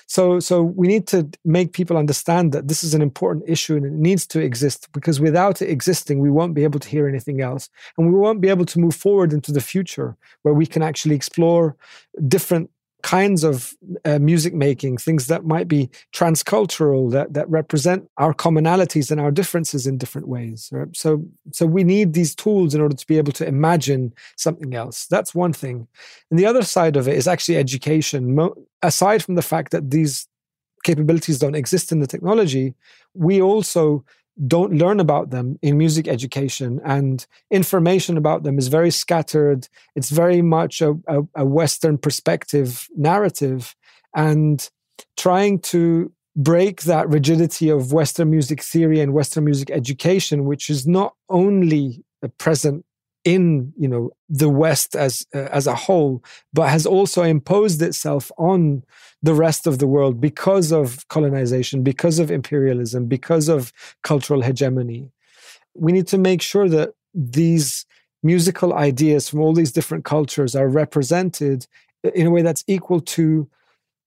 So, 0.07 0.39
so 0.39 0.63
we 0.63 0.87
need 0.87 1.05
to 1.07 1.29
make 1.43 1.73
people 1.73 1.97
understand 1.97 2.53
that 2.53 2.69
this 2.69 2.83
is 2.83 2.93
an 2.93 3.01
important 3.01 3.43
issue 3.47 3.75
and 3.75 3.85
it 3.85 3.91
needs 3.91 4.25
to 4.27 4.39
exist 4.39 4.89
because 4.93 5.19
without 5.19 5.61
it 5.61 5.69
existing, 5.69 6.19
we 6.19 6.31
won't 6.31 6.53
be 6.53 6.63
able 6.63 6.79
to 6.79 6.87
hear 6.87 7.07
anything 7.07 7.41
else, 7.41 7.69
and 7.97 8.11
we 8.11 8.17
won't 8.17 8.41
be 8.41 8.49
able 8.49 8.65
to 8.65 8.79
move 8.79 8.95
forward 8.95 9.33
into 9.33 9.51
the 9.51 9.61
future 9.61 10.15
where 10.43 10.53
we 10.53 10.65
can 10.65 10.81
actually 10.81 11.15
explore 11.15 11.75
different 12.27 12.69
kinds 13.03 13.43
of 13.43 13.73
uh, 14.05 14.19
music 14.19 14.53
making, 14.53 14.97
things 14.97 15.27
that 15.27 15.45
might 15.45 15.67
be 15.67 15.89
transcultural, 16.13 17.11
that 17.11 17.33
that 17.33 17.49
represent 17.49 18.09
our 18.17 18.33
commonalities 18.33 19.11
and 19.11 19.21
our 19.21 19.31
differences 19.31 19.87
in 19.87 19.97
different 19.97 20.27
ways. 20.27 20.69
Right? 20.71 20.95
So, 20.95 21.25
so 21.51 21.65
we 21.65 21.83
need 21.83 22.13
these 22.13 22.35
tools 22.35 22.73
in 22.73 22.81
order 22.81 22.95
to 22.95 23.07
be 23.07 23.17
able 23.17 23.33
to 23.33 23.47
imagine 23.47 24.13
something 24.35 24.73
else. 24.73 25.05
That's 25.07 25.35
one 25.35 25.53
thing, 25.53 25.87
and 26.29 26.39
the 26.39 26.45
other 26.45 26.63
side 26.63 26.95
of 26.95 27.07
it 27.07 27.15
is 27.15 27.27
actually 27.27 27.57
education. 27.57 28.35
Mo- 28.35 28.55
aside 28.81 29.23
from 29.23 29.35
the 29.35 29.41
fact 29.41 29.71
that 29.71 29.91
these 29.91 30.27
capabilities 30.83 31.39
don't 31.39 31.55
exist 31.55 31.91
in 31.91 31.99
the 31.99 32.07
technology, 32.07 32.73
we 33.13 33.41
also 33.41 34.03
don't 34.45 34.73
learn 34.73 34.99
about 34.99 35.31
them 35.31 35.57
in 35.61 35.77
music 35.77 36.07
education 36.07 36.79
and 36.85 37.25
information 37.49 38.17
about 38.17 38.43
them 38.43 38.57
is 38.57 38.67
very 38.67 38.91
scattered. 38.91 39.67
It's 39.95 40.09
very 40.09 40.41
much 40.41 40.81
a, 40.81 40.93
a, 41.07 41.21
a, 41.35 41.45
western 41.45 41.97
perspective 41.97 42.87
narrative 42.95 43.75
and 44.15 44.69
trying 45.15 45.59
to 45.59 46.11
break 46.35 46.83
that 46.83 47.09
rigidity 47.09 47.69
of 47.69 47.93
Western 47.93 48.29
music 48.29 48.61
theory 48.61 48.99
and 48.99 49.13
Western 49.13 49.43
music 49.43 49.71
education, 49.71 50.45
which 50.45 50.69
is 50.69 50.85
not 50.85 51.15
only 51.29 52.03
a 52.21 52.29
present 52.29 52.85
in 53.27 53.73
you 53.77 53.89
know 53.89 54.09
the 54.29 54.47
West 54.47 54.95
as 54.95 55.27
uh, 55.35 55.49
as 55.51 55.67
a 55.67 55.75
whole, 55.75 56.23
but 56.53 56.69
has 56.69 56.85
also 56.85 57.23
imposed 57.23 57.81
itself 57.81 58.31
on 58.37 58.83
the 59.21 59.33
rest 59.33 59.67
of 59.67 59.79
the 59.79 59.87
world 59.87 60.21
because 60.21 60.71
of 60.71 61.05
colonization, 61.09 61.83
because 61.83 62.19
of 62.19 62.31
imperialism, 62.31 63.05
because 63.07 63.49
of 63.49 63.73
cultural 64.01 64.41
hegemony. 64.41 65.11
We 65.73 65.91
need 65.91 66.07
to 66.07 66.17
make 66.17 66.41
sure 66.41 66.69
that 66.69 66.93
these 67.13 67.85
musical 68.23 68.73
ideas 68.73 69.27
from 69.27 69.41
all 69.41 69.53
these 69.53 69.73
different 69.73 70.05
cultures 70.05 70.55
are 70.55 70.69
represented 70.69 71.67
in 72.15 72.27
a 72.27 72.31
way 72.31 72.43
that's 72.43 72.63
equal 72.65 73.01
to 73.01 73.49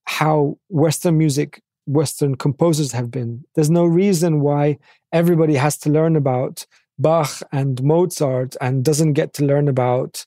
how 0.04 0.56
Western 0.68 1.18
music, 1.18 1.62
Western 1.84 2.36
composers 2.36 2.92
have 2.92 3.10
been. 3.10 3.44
There's 3.54 3.70
no 3.70 3.84
reason 3.84 4.40
why 4.40 4.78
everybody 5.12 5.56
has 5.56 5.76
to 5.78 5.90
learn 5.90 6.16
about 6.16 6.66
Bach 7.00 7.42
and 7.52 7.82
Mozart 7.82 8.56
and 8.60 8.84
doesn't 8.84 9.14
get 9.14 9.32
to 9.34 9.44
learn 9.44 9.68
about 9.68 10.24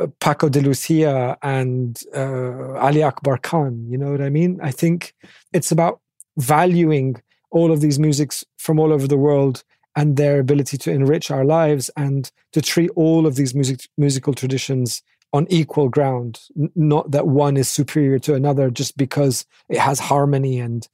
uh, 0.00 0.06
Paco 0.20 0.48
de 0.48 0.60
Lucia 0.60 1.36
and 1.42 2.00
uh, 2.14 2.74
Ali 2.78 3.02
Akbar 3.02 3.38
Khan. 3.38 3.86
You 3.88 3.98
know 3.98 4.10
what 4.10 4.22
I 4.22 4.30
mean? 4.30 4.60
I 4.62 4.70
think 4.70 5.14
it's 5.52 5.72
about 5.72 6.00
valuing 6.38 7.20
all 7.50 7.70
of 7.70 7.80
these 7.80 7.98
musics 7.98 8.44
from 8.58 8.78
all 8.78 8.92
over 8.92 9.06
the 9.06 9.18
world 9.18 9.62
and 9.94 10.16
their 10.16 10.38
ability 10.38 10.78
to 10.78 10.90
enrich 10.90 11.30
our 11.30 11.44
lives 11.44 11.90
and 11.96 12.30
to 12.52 12.62
treat 12.62 12.90
all 12.96 13.26
of 13.26 13.36
these 13.36 13.54
music 13.54 13.80
musical 13.98 14.32
traditions 14.32 15.02
on 15.34 15.46
equal 15.50 15.88
ground 15.88 16.40
not 16.74 17.10
that 17.10 17.26
one 17.26 17.56
is 17.56 17.68
superior 17.68 18.18
to 18.18 18.34
another 18.34 18.70
just 18.70 18.96
because 18.96 19.46
it 19.68 19.78
has 19.78 19.98
harmony 19.98 20.58
and 20.58 20.88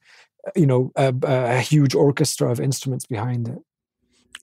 you 0.55 0.65
know 0.65 0.91
a, 0.95 1.13
a 1.23 1.59
huge 1.59 1.95
orchestra 1.95 2.51
of 2.51 2.59
instruments 2.59 3.05
behind 3.05 3.47
it 3.47 3.59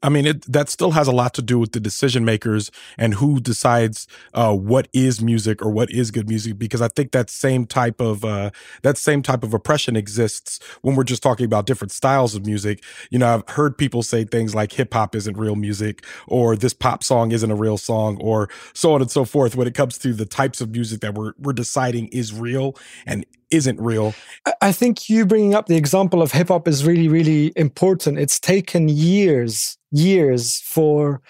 I 0.03 0.09
mean, 0.09 0.27
it, 0.27 0.53
that 0.53 0.69
still 0.69 0.91
has 0.91 1.09
a 1.09 1.13
lot 1.13 1.33
to 1.35 1.43
do 1.43 1.59
with 1.59 1.73
the 1.73 1.81
decision 1.81 2.25
makers 2.25 2.71
and 2.99 3.15
who 3.15 3.41
decides 3.41 4.07
uh, 4.35 4.55
what 4.55 4.89
is 4.93 5.23
music 5.23 5.63
or 5.63 5.71
what 5.71 5.91
is 5.91 6.11
good 6.11 6.29
music. 6.29 6.59
Because 6.59 6.83
I 6.83 6.89
think 6.89 7.13
that 7.13 7.31
same 7.31 7.67
type 7.67 8.01
of 8.01 8.25
uh, 8.25 8.51
that 8.83 8.99
same 8.99 9.23
type 9.23 9.43
of 9.43 9.55
oppression 9.55 9.97
exists 9.97 10.61
when 10.83 10.97
we're 10.97 11.05
just 11.05 11.23
talking 11.23 11.47
about 11.47 11.67
different 11.67 11.93
styles 11.93 12.35
of 12.35 12.45
music. 12.45 12.85
You 13.11 13.19
know, 13.19 13.35
I've 13.35 13.49
heard 13.55 13.79
people 13.79 14.03
say 14.03 14.25
things 14.25 14.55
like 14.55 14.73
hip 14.73 14.93
hop 14.93 15.17
isn't 15.17 15.37
real 15.37 15.57
music, 15.57 16.05
or 16.29 16.57
this 16.57 16.75
pop 16.75 17.03
song 17.03 17.33
isn't 17.33 17.51
a 17.51 17.57
real 17.57 17.79
song, 17.79 18.19
or 18.21 18.51
so 18.75 18.93
on 18.95 19.01
and 19.01 19.11
so 19.11 19.25
forth. 19.25 19.57
When 19.57 19.67
it 19.67 19.75
comes 19.75 19.97
to 19.99 20.13
the 20.13 20.27
types 20.27 20.61
of 20.61 20.71
music 20.71 21.01
that 21.01 21.15
we're 21.15 21.33
we're 21.39 21.55
deciding 21.55 22.09
is 22.09 22.35
real 22.35 22.77
and 23.07 23.25
isn't 23.51 23.81
real. 23.81 24.15
I 24.61 24.73
think 24.73 25.09
you 25.09 25.27
bringing 25.27 25.55
up 25.55 25.67
the 25.67 25.77
example 25.77 26.23
of 26.23 26.33
hip 26.33 26.49
hop 26.49 26.67
is 26.67 26.85
really, 26.85 27.09
really 27.09 27.53
important. 27.57 28.19
It's 28.19 28.41
taken 28.41 28.89
years, 28.89 29.79
years 29.91 30.61
for 30.61 31.21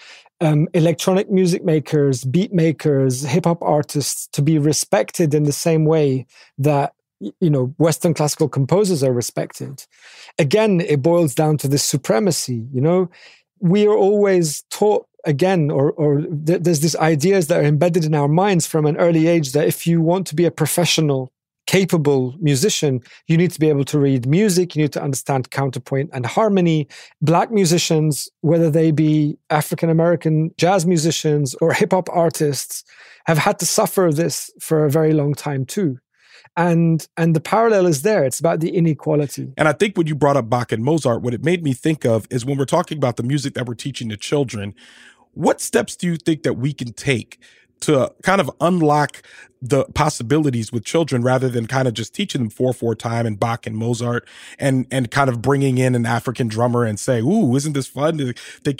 um, 0.41 0.67
electronic 0.73 1.29
music 1.31 1.63
makers, 1.63 2.23
beat 2.23 2.53
makers, 2.53 3.23
hip 3.23 3.45
hop 3.45 3.61
artists 3.61 4.27
to 4.33 4.41
be 4.41 4.59
respected 4.59 5.33
in 5.33 5.43
the 5.43 5.51
same 5.51 5.85
way 5.85 6.25
that 6.57 6.93
you 7.19 7.49
know 7.49 7.73
Western 7.77 8.13
classical 8.13 8.47
composers 8.47 9.03
are 9.03 9.13
respected. 9.13 9.85
Again, 10.37 10.81
it 10.81 11.01
boils 11.01 11.33
down 11.33 11.57
to 11.57 11.67
this 11.67 11.83
supremacy. 11.83 12.67
You 12.71 12.81
know, 12.81 13.09
we 13.59 13.87
are 13.87 13.95
always 13.95 14.63
taught 14.69 15.07
again 15.25 15.71
or 15.71 15.91
or 15.93 16.21
th- 16.21 16.61
there's 16.61 16.81
these 16.81 16.95
ideas 16.95 17.47
that 17.47 17.59
are 17.59 17.67
embedded 17.67 18.05
in 18.05 18.13
our 18.13 18.27
minds 18.27 18.67
from 18.67 18.85
an 18.85 18.97
early 18.97 19.27
age 19.27 19.51
that 19.53 19.67
if 19.67 19.87
you 19.87 20.01
want 20.01 20.27
to 20.27 20.35
be 20.35 20.45
a 20.45 20.51
professional 20.51 21.31
capable 21.67 22.33
musician, 22.39 23.01
you 23.27 23.37
need 23.37 23.51
to 23.51 23.59
be 23.59 23.69
able 23.69 23.85
to 23.85 23.99
read 23.99 24.25
music, 24.25 24.75
you 24.75 24.81
need 24.81 24.93
to 24.93 25.03
understand 25.03 25.51
counterpoint 25.51 26.09
and 26.13 26.25
harmony. 26.25 26.87
Black 27.21 27.51
musicians, 27.51 28.29
whether 28.41 28.71
they 28.71 28.89
be 28.91 29.37
African 29.49 29.89
American 29.89 30.51
jazz 30.57 30.85
musicians 30.85 31.55
or 31.61 31.73
hip 31.73 31.91
hop 31.91 32.09
artists, 32.09 32.83
have 33.25 33.37
had 33.37 33.59
to 33.59 33.65
suffer 33.65 34.09
this 34.11 34.49
for 34.59 34.85
a 34.85 34.89
very 34.89 35.13
long 35.13 35.35
time 35.35 35.65
too. 35.65 35.99
And 36.55 37.07
and 37.17 37.35
the 37.35 37.41
parallel 37.41 37.85
is 37.85 38.01
there. 38.01 38.23
It's 38.23 38.39
about 38.39 38.61
the 38.61 38.75
inequality. 38.75 39.53
And 39.57 39.67
I 39.67 39.73
think 39.73 39.97
when 39.97 40.07
you 40.07 40.15
brought 40.15 40.37
up 40.37 40.49
Bach 40.49 40.71
and 40.71 40.83
Mozart, 40.83 41.21
what 41.21 41.33
it 41.33 41.43
made 41.43 41.63
me 41.63 41.73
think 41.73 42.05
of 42.05 42.25
is 42.31 42.45
when 42.45 42.57
we're 42.57 42.65
talking 42.65 42.97
about 42.97 43.17
the 43.17 43.23
music 43.23 43.53
that 43.53 43.67
we're 43.67 43.75
teaching 43.75 44.07
the 44.07 44.17
children, 44.17 44.73
what 45.33 45.61
steps 45.61 45.95
do 45.95 46.07
you 46.07 46.15
think 46.15 46.41
that 46.43 46.53
we 46.53 46.73
can 46.73 46.93
take 46.93 47.39
to 47.81 48.11
kind 48.23 48.41
of 48.41 48.49
unlock 48.61 49.21
the 49.61 49.85
possibilities 49.95 50.71
with 50.71 50.85
children 50.85 51.23
rather 51.23 51.49
than 51.49 51.65
kind 51.65 51.87
of 51.87 51.93
just 51.95 52.13
teaching 52.13 52.41
them 52.41 52.49
4/4 52.51 52.95
time 52.95 53.25
and 53.25 53.39
Bach 53.39 53.65
and 53.65 53.75
Mozart 53.75 54.27
and 54.59 54.85
and 54.91 55.09
kind 55.09 55.29
of 55.29 55.41
bringing 55.41 55.79
in 55.79 55.95
an 55.95 56.05
African 56.05 56.47
drummer 56.47 56.85
and 56.85 56.99
say, 56.99 57.21
"Ooh, 57.21 57.55
isn't 57.55 57.73
this 57.73 57.87
fun?" 57.87 58.33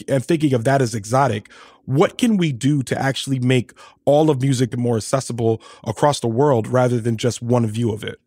and 0.07 0.25
thinking 0.25 0.53
of 0.53 0.63
that 0.65 0.81
as 0.81 0.93
exotic. 0.93 1.51
What 1.85 2.17
can 2.17 2.37
we 2.37 2.51
do 2.51 2.83
to 2.83 3.01
actually 3.01 3.39
make 3.39 3.71
all 4.05 4.29
of 4.29 4.41
music 4.41 4.77
more 4.77 4.97
accessible 4.97 5.61
across 5.83 6.19
the 6.19 6.27
world 6.27 6.67
rather 6.67 6.99
than 6.99 7.17
just 7.17 7.41
one 7.41 7.65
view 7.65 7.91
of 7.91 8.03
it? 8.03 8.19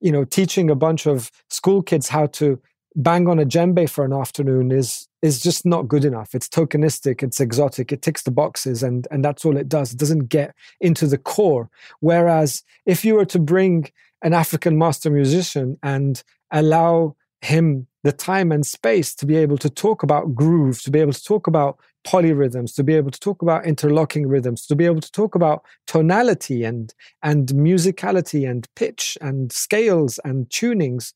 You 0.00 0.12
know, 0.12 0.24
teaching 0.24 0.70
a 0.70 0.74
bunch 0.74 1.06
of 1.06 1.30
school 1.50 1.82
kids 1.82 2.08
how 2.08 2.26
to 2.26 2.60
bang 2.94 3.28
on 3.28 3.38
a 3.38 3.44
djembe 3.44 3.90
for 3.90 4.04
an 4.04 4.12
afternoon 4.12 4.70
is 4.70 5.05
is 5.22 5.40
just 5.40 5.64
not 5.64 5.88
good 5.88 6.04
enough. 6.04 6.34
It's 6.34 6.48
tokenistic, 6.48 7.22
it's 7.22 7.40
exotic, 7.40 7.92
it 7.92 8.02
ticks 8.02 8.22
the 8.22 8.30
boxes, 8.30 8.82
and 8.82 9.06
and 9.10 9.24
that's 9.24 9.44
all 9.44 9.56
it 9.56 9.68
does. 9.68 9.92
It 9.92 9.98
doesn't 9.98 10.28
get 10.28 10.54
into 10.80 11.06
the 11.06 11.18
core. 11.18 11.70
Whereas 12.00 12.62
if 12.84 13.04
you 13.04 13.14
were 13.14 13.24
to 13.26 13.38
bring 13.38 13.90
an 14.22 14.32
African 14.32 14.78
master 14.78 15.10
musician 15.10 15.78
and 15.82 16.22
allow 16.50 17.16
him 17.40 17.86
the 18.02 18.12
time 18.12 18.52
and 18.52 18.64
space 18.64 19.14
to 19.14 19.26
be 19.26 19.36
able 19.36 19.58
to 19.58 19.68
talk 19.68 20.02
about 20.02 20.34
groove, 20.34 20.80
to 20.82 20.90
be 20.90 21.00
able 21.00 21.12
to 21.12 21.24
talk 21.24 21.46
about 21.46 21.78
polyrhythms, 22.06 22.74
to 22.74 22.84
be 22.84 22.94
able 22.94 23.10
to 23.10 23.18
talk 23.18 23.42
about 23.42 23.66
interlocking 23.66 24.26
rhythms, 24.28 24.64
to 24.66 24.76
be 24.76 24.86
able 24.86 25.00
to 25.00 25.10
talk 25.10 25.34
about 25.34 25.64
tonality 25.86 26.64
and 26.64 26.94
and 27.22 27.48
musicality 27.48 28.48
and 28.48 28.68
pitch 28.76 29.18
and 29.20 29.50
scales 29.50 30.20
and 30.24 30.48
tunings, 30.48 31.12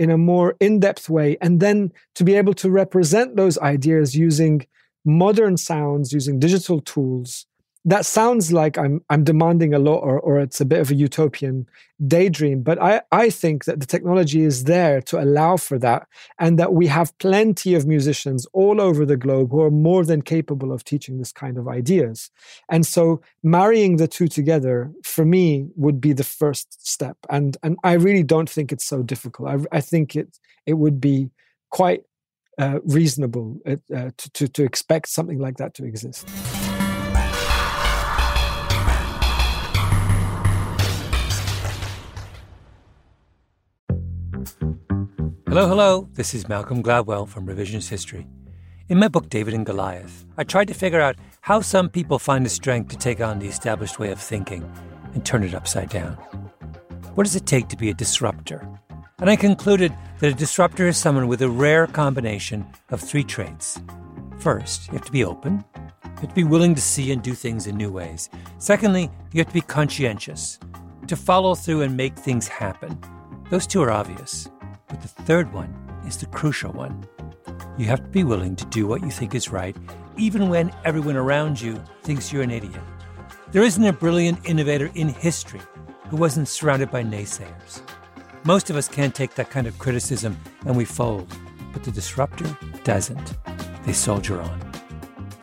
in 0.00 0.10
a 0.10 0.16
more 0.16 0.56
in 0.60 0.80
depth 0.80 1.10
way, 1.10 1.36
and 1.42 1.60
then 1.60 1.92
to 2.14 2.24
be 2.24 2.34
able 2.34 2.54
to 2.54 2.70
represent 2.70 3.36
those 3.36 3.58
ideas 3.58 4.16
using 4.16 4.66
modern 5.04 5.58
sounds, 5.58 6.10
using 6.10 6.38
digital 6.38 6.80
tools. 6.80 7.44
That 7.86 8.04
sounds 8.04 8.52
like 8.52 8.76
I'm 8.76 9.02
I'm 9.08 9.24
demanding 9.24 9.72
a 9.72 9.78
lot 9.78 10.00
or, 10.00 10.20
or 10.20 10.38
it's 10.38 10.60
a 10.60 10.66
bit 10.66 10.80
of 10.80 10.90
a 10.90 10.94
utopian 10.94 11.66
daydream. 12.06 12.62
But 12.62 12.80
I, 12.80 13.00
I 13.10 13.30
think 13.30 13.64
that 13.64 13.80
the 13.80 13.86
technology 13.86 14.42
is 14.42 14.64
there 14.64 15.00
to 15.02 15.18
allow 15.18 15.56
for 15.56 15.78
that, 15.78 16.06
and 16.38 16.58
that 16.58 16.74
we 16.74 16.88
have 16.88 17.16
plenty 17.18 17.74
of 17.74 17.86
musicians 17.86 18.46
all 18.52 18.82
over 18.82 19.06
the 19.06 19.16
globe 19.16 19.50
who 19.50 19.62
are 19.62 19.70
more 19.70 20.04
than 20.04 20.20
capable 20.20 20.72
of 20.72 20.84
teaching 20.84 21.18
this 21.18 21.32
kind 21.32 21.56
of 21.56 21.68
ideas. 21.68 22.30
And 22.68 22.84
so 22.84 23.22
marrying 23.42 23.96
the 23.96 24.08
two 24.08 24.28
together 24.28 24.92
for 25.02 25.24
me 25.24 25.68
would 25.76 26.02
be 26.02 26.12
the 26.12 26.24
first 26.24 26.86
step. 26.86 27.16
And 27.30 27.56
and 27.62 27.78
I 27.82 27.94
really 27.94 28.24
don't 28.24 28.50
think 28.50 28.72
it's 28.72 28.86
so 28.86 29.02
difficult. 29.02 29.48
I, 29.48 29.78
I 29.78 29.80
think 29.80 30.16
it 30.16 30.38
it 30.66 30.74
would 30.74 31.00
be 31.00 31.30
quite 31.70 32.02
uh, 32.58 32.80
reasonable 32.84 33.58
uh, 33.66 33.76
uh 33.94 34.10
to, 34.18 34.30
to, 34.32 34.48
to 34.48 34.64
expect 34.64 35.08
something 35.08 35.38
like 35.38 35.56
that 35.56 35.72
to 35.74 35.84
exist. 35.86 36.28
Hello, 45.50 45.66
hello. 45.66 46.08
This 46.12 46.32
is 46.32 46.48
Malcolm 46.48 46.80
Gladwell 46.80 47.26
from 47.26 47.44
Revisionist 47.44 47.88
History. 47.88 48.24
In 48.88 49.00
my 49.00 49.08
book, 49.08 49.28
David 49.28 49.52
and 49.52 49.66
Goliath, 49.66 50.24
I 50.38 50.44
tried 50.44 50.68
to 50.68 50.74
figure 50.74 51.00
out 51.00 51.16
how 51.40 51.60
some 51.60 51.88
people 51.88 52.20
find 52.20 52.46
the 52.46 52.48
strength 52.48 52.88
to 52.90 52.96
take 52.96 53.20
on 53.20 53.40
the 53.40 53.48
established 53.48 53.98
way 53.98 54.12
of 54.12 54.20
thinking 54.20 54.62
and 55.12 55.26
turn 55.26 55.42
it 55.42 55.52
upside 55.52 55.88
down. 55.88 56.12
What 57.16 57.24
does 57.24 57.34
it 57.34 57.46
take 57.46 57.66
to 57.66 57.76
be 57.76 57.90
a 57.90 57.94
disruptor? 57.94 58.64
And 59.18 59.28
I 59.28 59.34
concluded 59.34 59.92
that 60.20 60.30
a 60.30 60.36
disruptor 60.36 60.86
is 60.86 60.96
someone 60.96 61.26
with 61.26 61.42
a 61.42 61.50
rare 61.50 61.88
combination 61.88 62.64
of 62.90 63.00
three 63.00 63.24
traits. 63.24 63.82
First, 64.38 64.86
you 64.86 64.92
have 64.92 65.06
to 65.06 65.10
be 65.10 65.24
open. 65.24 65.64
You 65.74 66.10
have 66.20 66.28
to 66.28 66.34
be 66.36 66.44
willing 66.44 66.76
to 66.76 66.80
see 66.80 67.10
and 67.10 67.24
do 67.24 67.34
things 67.34 67.66
in 67.66 67.76
new 67.76 67.90
ways. 67.90 68.30
Secondly, 68.58 69.10
you 69.32 69.40
have 69.40 69.48
to 69.48 69.54
be 69.54 69.62
conscientious, 69.62 70.60
to 71.08 71.16
follow 71.16 71.56
through 71.56 71.82
and 71.82 71.96
make 71.96 72.16
things 72.16 72.46
happen. 72.46 72.96
Those 73.50 73.66
two 73.66 73.82
are 73.82 73.90
obvious. 73.90 74.48
But 74.90 75.00
the 75.00 75.08
third 75.08 75.52
one 75.52 75.72
is 76.06 76.16
the 76.18 76.26
crucial 76.26 76.72
one. 76.72 77.06
You 77.78 77.86
have 77.86 78.02
to 78.02 78.08
be 78.08 78.24
willing 78.24 78.56
to 78.56 78.66
do 78.66 78.86
what 78.86 79.02
you 79.02 79.10
think 79.10 79.34
is 79.34 79.50
right, 79.50 79.76
even 80.18 80.50
when 80.50 80.74
everyone 80.84 81.16
around 81.16 81.60
you 81.60 81.82
thinks 82.02 82.32
you're 82.32 82.42
an 82.42 82.50
idiot. 82.50 82.82
There 83.52 83.62
isn't 83.62 83.84
a 83.84 83.92
brilliant 83.92 84.48
innovator 84.48 84.90
in 84.94 85.08
history 85.08 85.60
who 86.08 86.16
wasn't 86.16 86.48
surrounded 86.48 86.90
by 86.90 87.04
naysayers. 87.04 87.82
Most 88.44 88.68
of 88.68 88.76
us 88.76 88.88
can't 88.88 89.14
take 89.14 89.34
that 89.36 89.50
kind 89.50 89.66
of 89.66 89.78
criticism 89.78 90.36
and 90.66 90.76
we 90.76 90.84
fold, 90.84 91.32
but 91.72 91.84
the 91.84 91.92
disruptor 91.92 92.56
doesn't. 92.84 93.36
They 93.84 93.92
soldier 93.92 94.40
on. 94.40 94.72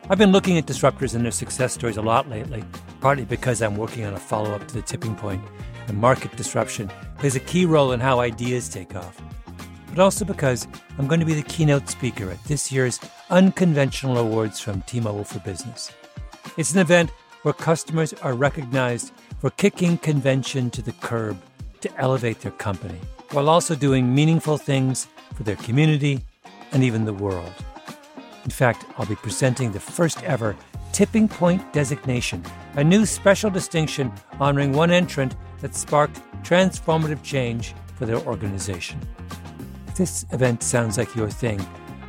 I've 0.10 0.18
been 0.18 0.32
looking 0.32 0.58
at 0.58 0.66
disruptors 0.66 1.16
and 1.16 1.24
their 1.24 1.32
success 1.32 1.74
stories 1.74 1.98
a 1.98 2.02
lot 2.02 2.30
lately, 2.30 2.64
partly 3.02 3.26
because 3.26 3.62
I'm 3.62 3.78
working 3.78 4.06
on 4.06 4.14
a 4.14 4.20
follow 4.20 4.52
up 4.52 4.68
to 4.68 4.76
the 4.76 4.82
tipping 4.82 5.16
point, 5.16 5.44
and 5.88 5.98
market 5.98 6.36
disruption 6.36 6.92
plays 7.18 7.36
a 7.36 7.42
key 7.42 7.66
role 7.66 7.92
in 7.92 8.00
how 8.00 8.20
ideas 8.20 8.70
take 8.70 8.96
off. 8.96 9.22
But 9.98 10.04
also 10.04 10.24
because 10.24 10.68
I'm 11.00 11.08
going 11.08 11.22
to 11.22 11.26
be 11.26 11.34
the 11.34 11.42
keynote 11.42 11.90
speaker 11.90 12.30
at 12.30 12.44
this 12.44 12.72
year's 12.72 13.00
Unconventional 13.32 14.20
Awards 14.20 14.60
from 14.60 14.84
T 14.84 15.00
Mobile 15.00 15.24
for 15.24 15.40
Business. 15.40 15.92
It's 16.56 16.72
an 16.72 16.78
event 16.78 17.10
where 17.42 17.56
customers 17.56 18.14
are 18.22 18.36
recognized 18.36 19.12
for 19.40 19.50
kicking 19.50 19.98
convention 19.98 20.70
to 20.70 20.84
the 20.84 20.92
curb 20.92 21.42
to 21.82 21.90
elevate 21.98 22.42
their 22.42 22.52
company, 22.52 23.00
while 23.32 23.50
also 23.50 23.74
doing 23.74 24.14
meaningful 24.14 24.60
things 24.60 25.08
for 25.34 25.42
their 25.42 25.56
community 25.56 26.22
and 26.74 26.84
even 26.84 27.06
the 27.06 27.14
world. 27.14 27.54
In 28.44 28.52
fact, 28.52 28.86
I'll 29.00 29.08
be 29.08 29.16
presenting 29.16 29.72
the 29.72 29.80
first 29.80 30.22
ever 30.26 30.56
Tipping 30.92 31.28
Point 31.28 31.74
designation, 31.74 32.46
a 32.76 32.84
new 32.84 33.04
special 33.08 33.50
distinction 33.50 34.14
honoring 34.40 34.74
one 34.74 34.92
entrant 34.92 35.36
that 35.62 35.74
sparked 35.74 36.22
transformative 36.44 37.24
change 37.24 37.74
for 37.96 38.06
their 38.06 38.20
organization. 38.28 39.00
This 39.98 40.28
event 40.32 40.62
sounds 40.62 40.96
like 41.00 41.16
your 41.16 41.28
thing, 41.28 41.60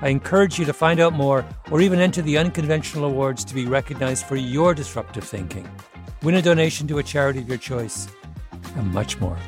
I 0.03 0.11
encourage 0.11 0.59
you 0.59 0.67
to 0.67 0.75
find 0.75 1.01
out 1.01 1.15
more 1.15 1.43
or 1.71 1.81
even 1.81 2.01
enter 2.01 2.21
the 2.21 2.37
unconventional 2.37 3.07
awards 3.07 3.47
to 3.47 3.55
be 3.55 3.65
recognized 3.65 4.27
for 4.27 4.37
your 4.37 4.75
disruptive 4.75 5.25
thinking. 5.25 5.67
Win 6.23 6.35
a 6.35 6.43
donation 6.43 6.87
to 6.89 6.99
a 6.99 7.03
charity 7.03 7.39
of 7.39 7.49
your 7.49 7.57
choice, 7.57 8.07
and 8.77 8.93
much 8.93 9.19
more. 9.21 9.39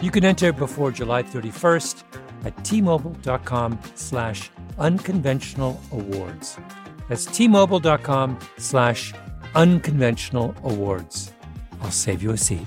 You 0.00 0.10
can 0.10 0.24
enter 0.24 0.50
before 0.50 0.90
July 0.92 1.24
31st 1.24 2.04
at 2.46 2.56
tmobile.com 2.64 3.80
slash 3.94 4.50
unconventional 4.78 5.78
awards. 5.92 6.56
That's 7.10 7.26
tmobile.com 7.26 8.38
slash 8.56 9.12
unconventional 9.54 10.54
awards. 10.64 11.32
I'll 11.82 11.90
save 11.90 12.22
you 12.22 12.30
a 12.30 12.38
seat. 12.38 12.66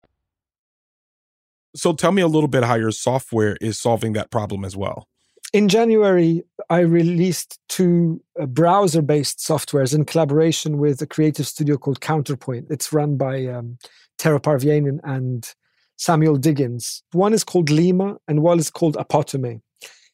So 1.75 1.93
tell 1.93 2.11
me 2.11 2.21
a 2.21 2.27
little 2.27 2.47
bit 2.47 2.63
how 2.63 2.75
your 2.75 2.91
software 2.91 3.57
is 3.61 3.79
solving 3.79 4.13
that 4.13 4.29
problem 4.29 4.65
as 4.65 4.75
well. 4.75 5.07
In 5.53 5.67
January, 5.67 6.43
I 6.69 6.79
released 6.79 7.59
two 7.67 8.21
uh, 8.39 8.45
browser 8.45 9.01
based 9.01 9.39
softwares 9.39 9.93
in 9.93 10.05
collaboration 10.05 10.77
with 10.77 11.01
a 11.01 11.07
creative 11.07 11.45
studio 11.45 11.77
called 11.77 11.99
Counterpoint. 11.99 12.67
It's 12.69 12.93
run 12.93 13.17
by 13.17 13.45
um, 13.47 13.77
Tero 14.17 14.39
Parviainen 14.39 14.99
and 15.03 15.53
Samuel 15.97 16.37
Diggins. 16.37 17.03
One 17.11 17.33
is 17.33 17.43
called 17.43 17.69
Lima 17.69 18.17
and 18.27 18.41
one 18.41 18.59
is 18.59 18.69
called 18.69 18.95
Apotome. 18.95 19.61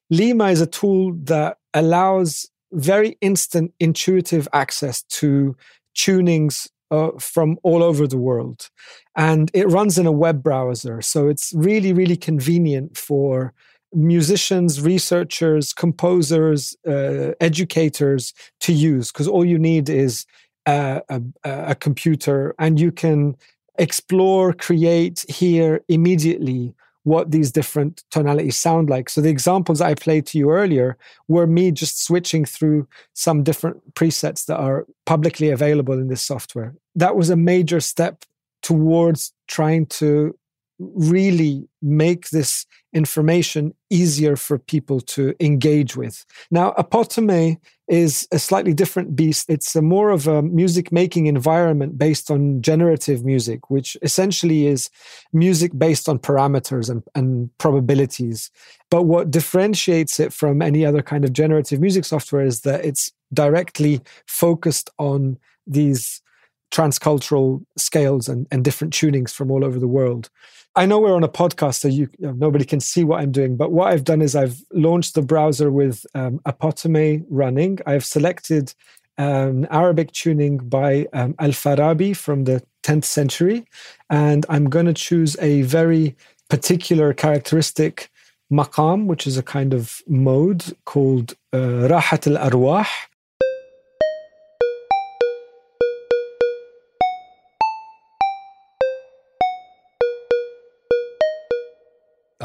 Lima 0.09 0.49
is 0.49 0.61
a 0.61 0.67
tool 0.67 1.13
that 1.23 1.57
allows 1.73 2.49
very 2.71 3.17
instant, 3.21 3.73
intuitive 3.79 4.47
access 4.53 5.03
to 5.03 5.55
tunings 5.95 6.67
uh, 6.91 7.11
from 7.19 7.57
all 7.63 7.83
over 7.83 8.07
the 8.07 8.17
world. 8.17 8.69
And 9.15 9.51
it 9.53 9.67
runs 9.67 9.97
in 9.97 10.05
a 10.05 10.11
web 10.11 10.43
browser. 10.43 11.01
So 11.01 11.27
it's 11.27 11.53
really, 11.53 11.93
really 11.93 12.17
convenient 12.17 12.97
for 12.97 13.53
musicians, 13.93 14.81
researchers, 14.81 15.73
composers, 15.73 16.75
uh, 16.87 17.31
educators 17.39 18.33
to 18.59 18.73
use 18.73 19.11
because 19.11 19.27
all 19.27 19.45
you 19.45 19.57
need 19.57 19.89
is 19.89 20.25
a, 20.65 21.01
a, 21.09 21.21
a, 21.43 21.75
computer 21.75 22.53
and 22.59 22.79
you 22.79 22.91
can 22.91 23.35
explore, 23.77 24.53
create, 24.53 25.25
hear 25.29 25.81
immediately 25.87 26.75
what 27.07 27.31
these 27.31 27.53
different 27.53 28.03
tonalities 28.11 28.57
sound 28.57 28.89
like. 28.89 29.09
So 29.09 29.21
the 29.21 29.29
examples 29.29 29.79
I 29.79 29.93
played 29.95 30.25
to 30.27 30.37
you 30.37 30.51
earlier 30.51 30.97
were 31.29 31.47
me 31.47 31.71
just 31.71 32.03
switching 32.03 32.43
through 32.43 32.85
some 33.13 33.43
different 33.43 33.95
presets 33.95 34.45
that 34.47 34.57
are 34.57 34.85
publicly 35.05 35.49
available 35.49 35.93
in 35.93 36.09
this 36.09 36.21
software. 36.21 36.75
That 36.95 37.15
was 37.15 37.29
a 37.29 37.37
major 37.37 37.79
step 37.79 38.25
towards 38.61 39.31
trying 39.47 39.85
to 39.85 40.37
really 40.79 41.67
make 41.81 42.29
this 42.29 42.65
information 42.93 43.73
easier 43.89 44.35
for 44.35 44.57
people 44.57 44.99
to 44.99 45.33
engage 45.39 45.95
with. 45.95 46.25
Now, 46.51 46.71
Apotome 46.77 47.57
is 47.87 48.27
a 48.31 48.39
slightly 48.39 48.73
different 48.73 49.15
beast. 49.15 49.49
It's 49.49 49.75
a 49.75 49.81
more 49.81 50.09
of 50.09 50.27
a 50.27 50.41
music 50.41 50.91
making 50.91 51.27
environment 51.27 51.97
based 51.97 52.29
on 52.29 52.61
generative 52.61 53.23
music, 53.23 53.69
which 53.69 53.95
essentially 54.01 54.67
is 54.67 54.89
music 55.31 55.71
based 55.77 56.09
on 56.09 56.19
parameters 56.19 56.89
and, 56.89 57.03
and 57.15 57.49
probabilities. 57.57 58.51
But 58.89 59.03
what 59.03 59.31
differentiates 59.31 60.19
it 60.19 60.33
from 60.33 60.61
any 60.61 60.85
other 60.85 61.01
kind 61.01 61.23
of 61.23 61.33
generative 61.33 61.79
music 61.79 62.05
software 62.05 62.45
is 62.45 62.61
that 62.61 62.83
it's 62.83 63.11
directly 63.33 64.01
focused 64.25 64.89
on 64.97 65.37
these 65.65 66.21
transcultural 66.71 67.63
scales 67.77 68.27
and, 68.27 68.47
and 68.51 68.63
different 68.63 68.93
tunings 68.93 69.31
from 69.31 69.51
all 69.51 69.63
over 69.63 69.79
the 69.79 69.87
world. 69.87 70.29
I 70.75 70.85
know 70.85 70.99
we're 70.99 71.15
on 71.15 71.23
a 71.23 71.29
podcast, 71.29 71.79
so 71.79 71.87
you, 71.87 72.07
you 72.19 72.27
know, 72.27 72.33
nobody 72.33 72.63
can 72.63 72.79
see 72.79 73.03
what 73.03 73.19
I'm 73.19 73.31
doing. 73.31 73.57
But 73.57 73.71
what 73.71 73.91
I've 73.91 74.03
done 74.03 74.21
is 74.21 74.35
I've 74.35 74.61
launched 74.71 75.15
the 75.15 75.23
browser 75.23 75.71
with 75.71 76.05
um, 76.13 76.39
Apotome 76.45 77.25
running. 77.29 77.79
I've 77.87 78.05
selected 78.05 78.75
um, 79.17 79.65
Arabic 79.71 80.11
tuning 80.11 80.57
by 80.57 81.07
um, 81.13 81.33
Al 81.39 81.49
Farabi 81.49 82.15
from 82.15 82.43
the 82.43 82.61
10th 82.83 83.05
century, 83.05 83.65
and 84.11 84.45
I'm 84.49 84.69
going 84.69 84.85
to 84.85 84.93
choose 84.93 85.35
a 85.39 85.63
very 85.63 86.15
particular 86.49 87.11
characteristic 87.13 88.11
maqam, 88.51 89.07
which 89.07 89.25
is 89.27 89.37
a 89.37 89.43
kind 89.43 89.73
of 89.73 90.01
mode 90.07 90.63
called 90.85 91.33
uh, 91.53 91.89
Rahat 91.89 92.27
al 92.33 92.49
Arwah. 92.51 92.87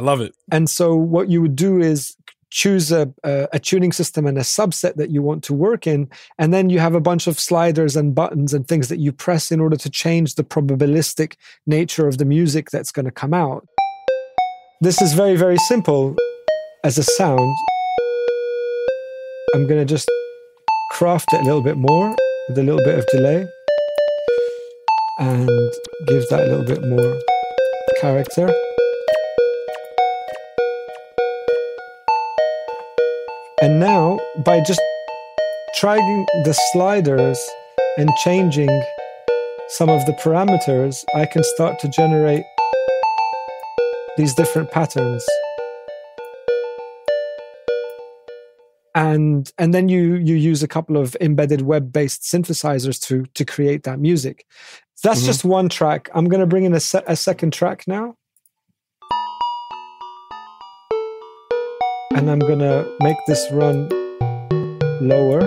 Love 0.02 0.20
it. 0.20 0.34
And 0.50 0.68
so 0.68 0.94
what 0.94 1.28
you 1.28 1.40
would 1.42 1.56
do 1.56 1.80
is 1.80 2.16
choose 2.52 2.92
a, 2.92 3.10
a, 3.24 3.58
tuning 3.58 3.92
system 3.92 4.26
and 4.26 4.36
a 4.36 4.42
subset 4.42 4.96
that 4.96 5.10
you 5.10 5.22
want 5.22 5.42
to 5.44 5.54
work 5.54 5.86
in. 5.86 6.08
And 6.38 6.52
then 6.52 6.68
you 6.68 6.80
have 6.80 6.94
a 6.94 7.00
bunch 7.00 7.26
of 7.26 7.40
sliders 7.40 7.96
and 7.96 8.14
buttons 8.14 8.52
and 8.52 8.68
things 8.68 8.88
that 8.88 8.98
you 8.98 9.10
press 9.10 9.50
in 9.50 9.58
order 9.58 9.76
to 9.76 9.88
change 9.88 10.34
the 10.34 10.44
probabilistic 10.44 11.36
nature 11.66 12.06
of 12.06 12.18
the 12.18 12.26
music 12.26 12.70
that's 12.70 12.92
going 12.92 13.06
to 13.06 13.10
come 13.10 13.32
out. 13.32 13.66
This 14.82 15.00
is 15.00 15.14
very, 15.14 15.34
very 15.34 15.56
simple 15.56 16.14
as 16.84 16.98
a 16.98 17.02
sound. 17.02 17.56
I'm 19.54 19.66
going 19.66 19.80
to 19.80 19.86
just 19.86 20.10
craft 20.90 21.32
it 21.32 21.40
a 21.40 21.44
little 21.44 21.62
bit 21.62 21.78
more 21.78 22.14
with 22.48 22.58
a 22.58 22.62
little 22.62 22.84
bit 22.84 22.98
of 22.98 23.06
delay 23.06 23.46
and 25.20 25.48
give 26.06 26.28
that 26.28 26.44
a 26.44 26.48
little 26.48 26.66
bit 26.66 26.82
more 26.82 27.18
character. 28.00 28.52
By 34.44 34.60
just 34.60 34.80
trying 35.76 36.26
the 36.44 36.58
sliders 36.72 37.38
and 37.98 38.10
changing 38.24 38.70
some 39.68 39.88
of 39.88 40.04
the 40.06 40.12
parameters, 40.12 41.04
I 41.14 41.26
can 41.26 41.42
start 41.44 41.78
to 41.80 41.88
generate 41.88 42.44
these 44.16 44.34
different 44.34 44.70
patterns. 44.70 45.24
And 48.94 49.50
and 49.56 49.72
then 49.72 49.88
you 49.88 50.16
you 50.16 50.34
use 50.34 50.62
a 50.62 50.68
couple 50.68 50.98
of 50.98 51.16
embedded 51.20 51.62
web-based 51.62 52.22
synthesizers 52.22 53.00
to 53.06 53.24
to 53.34 53.44
create 53.44 53.84
that 53.84 53.98
music. 53.98 54.46
That's 55.02 55.20
mm-hmm. 55.20 55.26
just 55.26 55.44
one 55.44 55.68
track. 55.68 56.10
I'm 56.14 56.26
going 56.26 56.40
to 56.40 56.46
bring 56.46 56.64
in 56.64 56.74
a, 56.74 56.80
se- 56.80 57.02
a 57.06 57.16
second 57.16 57.52
track 57.52 57.84
now. 57.86 58.16
And 62.14 62.30
I'm 62.30 62.38
going 62.38 62.60
to 62.60 62.96
make 63.00 63.16
this 63.26 63.44
run 63.50 63.88
lower. 65.02 65.40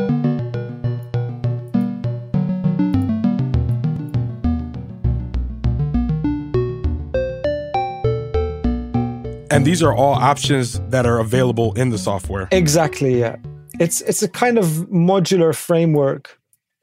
And 9.52 9.66
these 9.66 9.82
are 9.82 9.94
all 9.94 10.14
options 10.14 10.82
that 10.90 11.06
are 11.06 11.20
available 11.20 11.72
in 11.74 11.90
the 11.90 11.98
software. 11.98 12.50
Exactly, 12.52 13.20
yeah. 13.20 13.38
It's 13.80 14.02
it's 14.02 14.22
a 14.22 14.28
kind 14.28 14.58
of 14.58 14.66
modular 14.92 15.56
framework. 15.56 16.38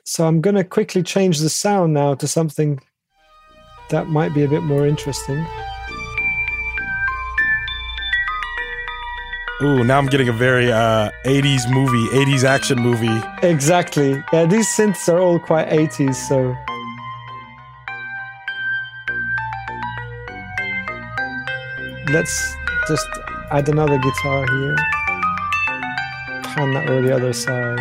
So 0.05 0.27
I'm 0.27 0.41
going 0.41 0.57
to 0.57 0.65
quickly 0.65 1.03
change 1.03 1.39
the 1.41 1.49
sound 1.49 1.95
now 1.95 2.15
to 2.15 2.27
something 2.27 2.81
that 3.91 4.09
might 4.09 4.35
be 4.35 4.43
a 4.43 4.49
bit 4.49 4.63
more 4.63 4.87
interesting. 4.87 5.47
Ooh, 9.63 9.85
now 9.85 9.97
I'm 9.97 10.07
getting 10.07 10.29
a 10.29 10.33
very 10.33 10.73
uh, 10.73 11.13
80s 11.25 11.73
movie, 11.73 12.09
80s 12.09 12.43
action 12.43 12.81
movie. 12.81 13.23
Exactly. 13.45 14.21
Yeah, 14.33 14.45
these 14.45 14.67
synths 14.67 15.09
are 15.09 15.21
all 15.21 15.39
quite 15.39 15.69
80s, 15.69 16.17
so. 16.17 16.57
Let's 22.13 22.57
just 22.89 23.07
add 23.53 23.69
another 23.69 23.99
guitar 23.99 24.51
here. 24.51 24.77
Pan 26.43 26.75
that 26.75 26.91
over 26.91 27.07
the 27.07 27.15
other 27.15 27.33
side. 27.33 27.79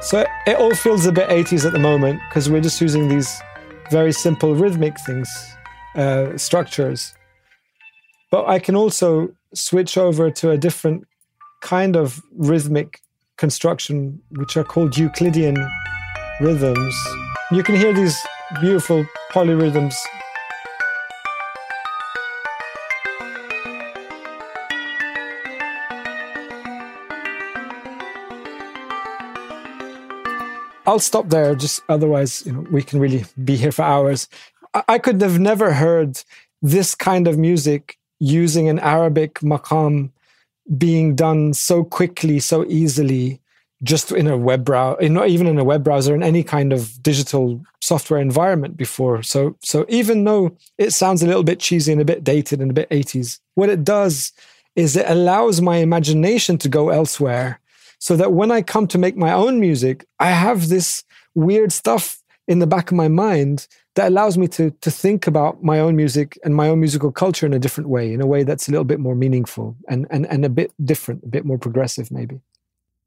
So 0.00 0.24
it 0.46 0.56
all 0.58 0.76
feels 0.76 1.06
a 1.06 1.12
bit 1.12 1.28
80s 1.28 1.66
at 1.66 1.72
the 1.72 1.80
moment 1.80 2.20
because 2.28 2.48
we're 2.48 2.60
just 2.60 2.80
using 2.80 3.08
these 3.08 3.42
very 3.90 4.12
simple 4.12 4.54
rhythmic 4.54 4.96
things, 5.00 5.56
uh, 5.96 6.38
structures. 6.38 7.14
But 8.30 8.48
I 8.48 8.58
can 8.58 8.76
also 8.76 9.30
switch 9.54 9.98
over 9.98 10.30
to 10.30 10.50
a 10.50 10.58
different 10.58 11.06
kind 11.60 11.96
of 11.96 12.22
rhythmic 12.32 13.00
construction, 13.36 14.20
which 14.30 14.56
are 14.56 14.64
called 14.64 14.96
Euclidean 14.96 15.56
rhythms. 16.40 16.94
You 17.50 17.62
can 17.62 17.74
hear 17.74 17.92
these 17.92 18.16
beautiful 18.60 19.04
polyrhythms 19.32 19.94
I'll 30.90 30.98
stop 30.98 31.28
there. 31.28 31.54
Just 31.54 31.82
otherwise, 31.88 32.44
you 32.44 32.50
know, 32.50 32.66
we 32.68 32.82
can 32.82 32.98
really 32.98 33.24
be 33.44 33.54
here 33.54 33.70
for 33.70 33.82
hours. 33.82 34.26
I, 34.88 34.98
could 34.98 35.20
have 35.22 35.38
never 35.38 35.74
heard 35.74 36.20
this 36.62 36.96
kind 36.96 37.28
of 37.28 37.38
music 37.38 37.96
using 38.20 38.68
an 38.68 38.78
Arabic 38.78 39.40
maqam 39.40 40.10
being 40.78 41.16
done 41.16 41.52
so 41.52 41.82
quickly, 41.82 42.38
so 42.38 42.64
easily, 42.66 43.40
just 43.82 44.12
in 44.12 44.26
a 44.26 44.36
web 44.36 44.64
browser, 44.64 45.08
not 45.08 45.28
even 45.28 45.46
in 45.46 45.58
a 45.58 45.64
web 45.64 45.82
browser, 45.82 46.14
in 46.14 46.22
any 46.22 46.44
kind 46.44 46.72
of 46.72 47.02
digital 47.02 47.60
software 47.80 48.20
environment 48.20 48.76
before. 48.76 49.22
So, 49.22 49.56
so 49.62 49.86
even 49.88 50.24
though 50.24 50.56
it 50.78 50.92
sounds 50.92 51.22
a 51.22 51.26
little 51.26 51.42
bit 51.42 51.60
cheesy 51.60 51.90
and 51.90 52.00
a 52.00 52.04
bit 52.04 52.22
dated 52.22 52.60
and 52.60 52.70
a 52.70 52.74
bit 52.74 52.90
80s, 52.90 53.40
what 53.54 53.70
it 53.70 53.82
does 53.82 54.32
is 54.76 54.96
it 54.96 55.06
allows 55.08 55.60
my 55.60 55.78
imagination 55.78 56.58
to 56.58 56.68
go 56.68 56.90
elsewhere 56.90 57.58
so 57.98 58.16
that 58.16 58.32
when 58.32 58.50
I 58.50 58.62
come 58.62 58.86
to 58.88 58.98
make 58.98 59.16
my 59.16 59.32
own 59.32 59.60
music, 59.60 60.06
I 60.18 60.30
have 60.30 60.68
this 60.68 61.02
weird 61.34 61.72
stuff 61.72 62.22
in 62.46 62.58
the 62.58 62.66
back 62.66 62.90
of 62.90 62.96
my 62.96 63.08
mind 63.08 63.66
that 63.94 64.08
allows 64.08 64.38
me 64.38 64.46
to 64.48 64.70
to 64.70 64.90
think 64.90 65.26
about 65.26 65.62
my 65.62 65.80
own 65.80 65.96
music 65.96 66.38
and 66.44 66.54
my 66.54 66.68
own 66.68 66.80
musical 66.80 67.10
culture 67.10 67.46
in 67.46 67.52
a 67.52 67.58
different 67.58 67.88
way, 67.88 68.12
in 68.12 68.20
a 68.20 68.26
way 68.26 68.42
that's 68.42 68.68
a 68.68 68.70
little 68.70 68.84
bit 68.84 69.00
more 69.00 69.14
meaningful 69.14 69.76
and 69.88 70.06
and 70.10 70.26
and 70.26 70.44
a 70.44 70.48
bit 70.48 70.72
different, 70.84 71.24
a 71.24 71.28
bit 71.28 71.44
more 71.44 71.58
progressive, 71.58 72.10
maybe. 72.10 72.40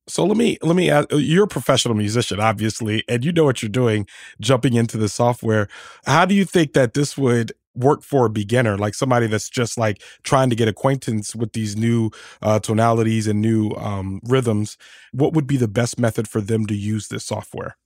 So 0.07 0.25
let 0.25 0.35
me 0.35 0.57
let 0.61 0.75
me 0.75 0.89
ask. 0.89 1.07
You're 1.11 1.45
a 1.45 1.47
professional 1.47 1.95
musician, 1.95 2.39
obviously, 2.39 3.03
and 3.07 3.23
you 3.23 3.31
know 3.31 3.45
what 3.45 3.61
you're 3.61 3.69
doing, 3.69 4.05
jumping 4.41 4.73
into 4.73 4.97
the 4.97 5.07
software. 5.07 5.69
How 6.05 6.25
do 6.25 6.35
you 6.35 6.43
think 6.43 6.73
that 6.73 6.93
this 6.93 7.17
would 7.17 7.53
work 7.75 8.03
for 8.03 8.25
a 8.25 8.29
beginner, 8.29 8.77
like 8.77 8.93
somebody 8.95 9.27
that's 9.27 9.49
just 9.49 9.77
like 9.77 10.01
trying 10.23 10.49
to 10.49 10.55
get 10.55 10.67
acquaintance 10.67 11.35
with 11.35 11.53
these 11.53 11.77
new 11.77 12.11
uh, 12.41 12.59
tonalities 12.59 13.27
and 13.27 13.41
new 13.41 13.71
um, 13.71 14.19
rhythms? 14.25 14.77
What 15.13 15.33
would 15.33 15.47
be 15.47 15.57
the 15.57 15.69
best 15.69 15.97
method 15.97 16.27
for 16.27 16.41
them 16.41 16.65
to 16.67 16.75
use 16.75 17.07
this 17.07 17.25
software? 17.25 17.77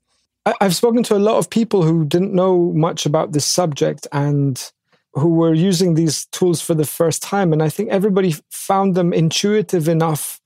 I've 0.62 0.76
spoken 0.76 1.04
to 1.04 1.16
a 1.16 1.20
lot 1.20 1.38
of 1.38 1.50
people 1.50 1.84
who 1.84 2.06
didn't 2.06 2.34
know 2.34 2.72
much 2.74 3.06
about 3.06 3.32
this 3.32 3.46
subject 3.46 4.08
and 4.12 4.72
who 5.14 5.30
were 5.30 5.54
using 5.54 5.96
these 5.96 6.26
tools 6.28 6.62
for 6.62 6.76
the 6.76 6.86
first 6.86 7.24
time. 7.24 7.52
And 7.52 7.64
I 7.64 7.70
think 7.70 7.90
everybody 7.90 8.36
found 8.52 8.96
them 8.96 9.14
intuitive 9.14 9.88
enough 9.88 10.40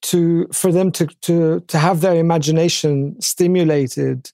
to 0.00 0.46
for 0.52 0.72
them 0.72 0.92
to 0.92 1.06
to 1.22 1.60
to 1.60 1.78
have 1.78 2.00
their 2.00 2.14
imagination 2.14 3.20
stimulated. 3.20 4.30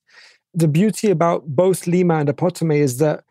The 0.53 0.69
beauty 0.69 1.11
about 1.11 1.47
both 1.47 1.87
Lima 1.87 2.17
and 2.17 2.29
Apotome 2.29 2.77
is 2.77 2.99
that 2.99 3.25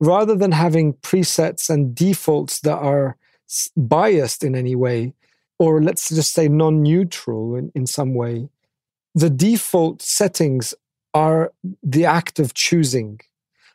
rather 0.00 0.34
than 0.34 0.52
having 0.52 0.94
presets 0.94 1.70
and 1.70 1.94
defaults 1.94 2.60
that 2.60 2.78
are 2.78 3.16
biased 3.76 4.44
in 4.44 4.54
any 4.54 4.74
way, 4.74 5.14
or 5.58 5.82
let's 5.82 6.08
just 6.10 6.34
say 6.34 6.48
non-neutral 6.48 7.56
in, 7.56 7.72
in 7.74 7.86
some 7.86 8.14
way, 8.14 8.48
the 9.14 9.30
default 9.30 10.02
settings 10.02 10.74
are 11.16 11.50
the 11.82 12.04
act 12.04 12.38
of 12.38 12.52
choosing. 12.52 13.18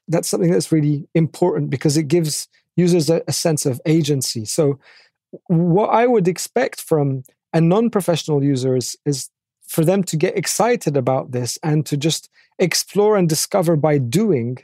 That's 0.08 0.28
something 0.28 0.52
that's 0.52 0.72
really 0.72 1.08
important 1.16 1.72
because 1.72 1.98
it 1.98 2.08
gives 2.08 2.48
users 2.76 3.10
a, 3.10 3.24
a 3.28 3.34
sense 3.34 3.66
of 3.66 3.82
agency. 3.88 4.46
So, 4.46 4.80
what 5.48 5.88
I 5.88 6.06
would 6.06 6.28
expect 6.28 6.80
from 6.82 7.24
a 7.52 7.60
non-professional 7.60 8.44
user 8.44 8.76
is, 8.76 8.96
is 9.06 9.30
for 9.68 9.84
them 9.84 10.04
to 10.04 10.18
get 10.18 10.38
excited 10.38 10.96
about 10.96 11.32
this 11.32 11.58
and 11.64 11.84
to 11.88 11.98
just 11.98 12.30
explore 12.60 13.18
and 13.18 13.28
discover 13.28 13.76
by 13.76 13.98
doing 13.98 14.58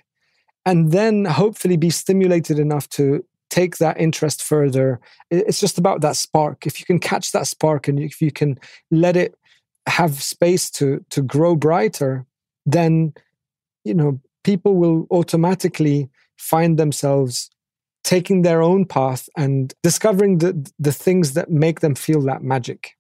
and 0.66 0.92
then 0.92 1.26
hopefully 1.26 1.78
be 1.78 1.90
stimulated 1.90 2.60
enough 2.60 2.88
to 2.90 3.26
take 3.50 3.78
that 3.78 4.00
interest 4.00 4.44
further 4.44 5.00
it's 5.32 5.62
just 5.62 5.78
about 5.78 6.02
that 6.02 6.18
spark 6.18 6.68
if 6.68 6.82
you 6.82 6.86
can 6.86 7.00
catch 7.00 7.32
that 7.32 7.48
spark 7.48 7.88
and 7.88 7.98
if 7.98 8.22
you 8.22 8.30
can 8.30 8.60
let 8.92 9.16
it 9.16 9.36
have 9.88 10.22
space 10.22 10.70
to 10.70 11.04
to 11.10 11.22
grow 11.22 11.56
brighter 11.56 12.26
then 12.68 13.14
you 13.84 13.94
know 13.94 14.20
people 14.44 14.76
will 14.76 15.08
automatically 15.10 16.10
find 16.38 16.78
themselves 16.78 17.50
taking 18.04 18.44
their 18.44 18.62
own 18.62 18.86
path 18.86 19.28
and 19.36 19.74
discovering 19.82 20.38
the 20.38 20.72
the 20.78 20.92
things 20.92 21.34
that 21.34 21.50
make 21.50 21.80
them 21.80 21.96
feel 21.96 22.22
that 22.22 22.44
magic 22.44 22.97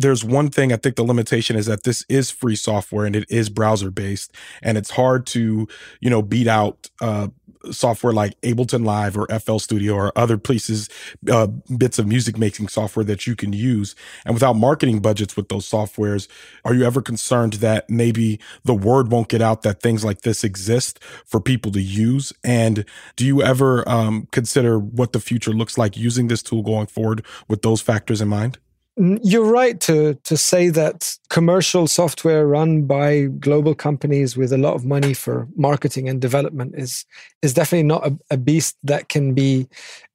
there's 0.00 0.24
one 0.24 0.50
thing 0.50 0.72
I 0.72 0.76
think 0.76 0.96
the 0.96 1.04
limitation 1.04 1.56
is 1.56 1.66
that 1.66 1.84
this 1.84 2.04
is 2.08 2.30
free 2.30 2.56
software 2.56 3.04
and 3.04 3.14
it 3.14 3.24
is 3.28 3.50
browser 3.50 3.90
based, 3.90 4.34
and 4.62 4.78
it's 4.78 4.90
hard 4.90 5.26
to 5.28 5.68
you 6.00 6.10
know 6.10 6.22
beat 6.22 6.46
out 6.46 6.88
uh, 7.00 7.28
software 7.70 8.12
like 8.12 8.40
Ableton 8.40 8.84
Live 8.84 9.16
or 9.16 9.26
FL 9.38 9.58
Studio 9.58 9.94
or 9.94 10.12
other 10.16 10.38
places, 10.38 10.88
uh, 11.30 11.46
bits 11.46 11.98
of 11.98 12.06
music 12.06 12.38
making 12.38 12.68
software 12.68 13.04
that 13.04 13.26
you 13.26 13.36
can 13.36 13.52
use. 13.52 13.94
And 14.24 14.34
without 14.34 14.54
marketing 14.54 15.00
budgets 15.00 15.36
with 15.36 15.48
those 15.48 15.68
softwares, 15.68 16.28
are 16.64 16.74
you 16.74 16.84
ever 16.84 17.02
concerned 17.02 17.54
that 17.54 17.88
maybe 17.90 18.40
the 18.64 18.74
word 18.74 19.10
won't 19.10 19.28
get 19.28 19.42
out 19.42 19.62
that 19.62 19.82
things 19.82 20.04
like 20.04 20.22
this 20.22 20.44
exist 20.44 21.02
for 21.26 21.40
people 21.40 21.72
to 21.72 21.82
use? 21.82 22.32
And 22.42 22.84
do 23.16 23.26
you 23.26 23.42
ever 23.42 23.86
um, 23.88 24.28
consider 24.32 24.78
what 24.78 25.12
the 25.12 25.20
future 25.20 25.52
looks 25.52 25.76
like 25.76 25.96
using 25.96 26.28
this 26.28 26.42
tool 26.42 26.62
going 26.62 26.86
forward 26.86 27.24
with 27.48 27.62
those 27.62 27.80
factors 27.80 28.20
in 28.20 28.28
mind? 28.28 28.58
You're 28.96 29.50
right 29.50 29.80
to 29.82 30.14
to 30.24 30.36
say 30.36 30.68
that 30.70 31.16
commercial 31.30 31.86
software 31.86 32.46
run 32.46 32.86
by 32.86 33.26
global 33.38 33.74
companies 33.74 34.36
with 34.36 34.52
a 34.52 34.58
lot 34.58 34.74
of 34.74 34.84
money 34.84 35.14
for 35.14 35.48
marketing 35.56 36.08
and 36.08 36.20
development 36.20 36.74
is 36.76 37.06
is 37.40 37.54
definitely 37.54 37.84
not 37.84 38.06
a, 38.06 38.18
a 38.32 38.36
beast 38.36 38.76
that 38.82 39.08
can 39.08 39.32
be 39.32 39.68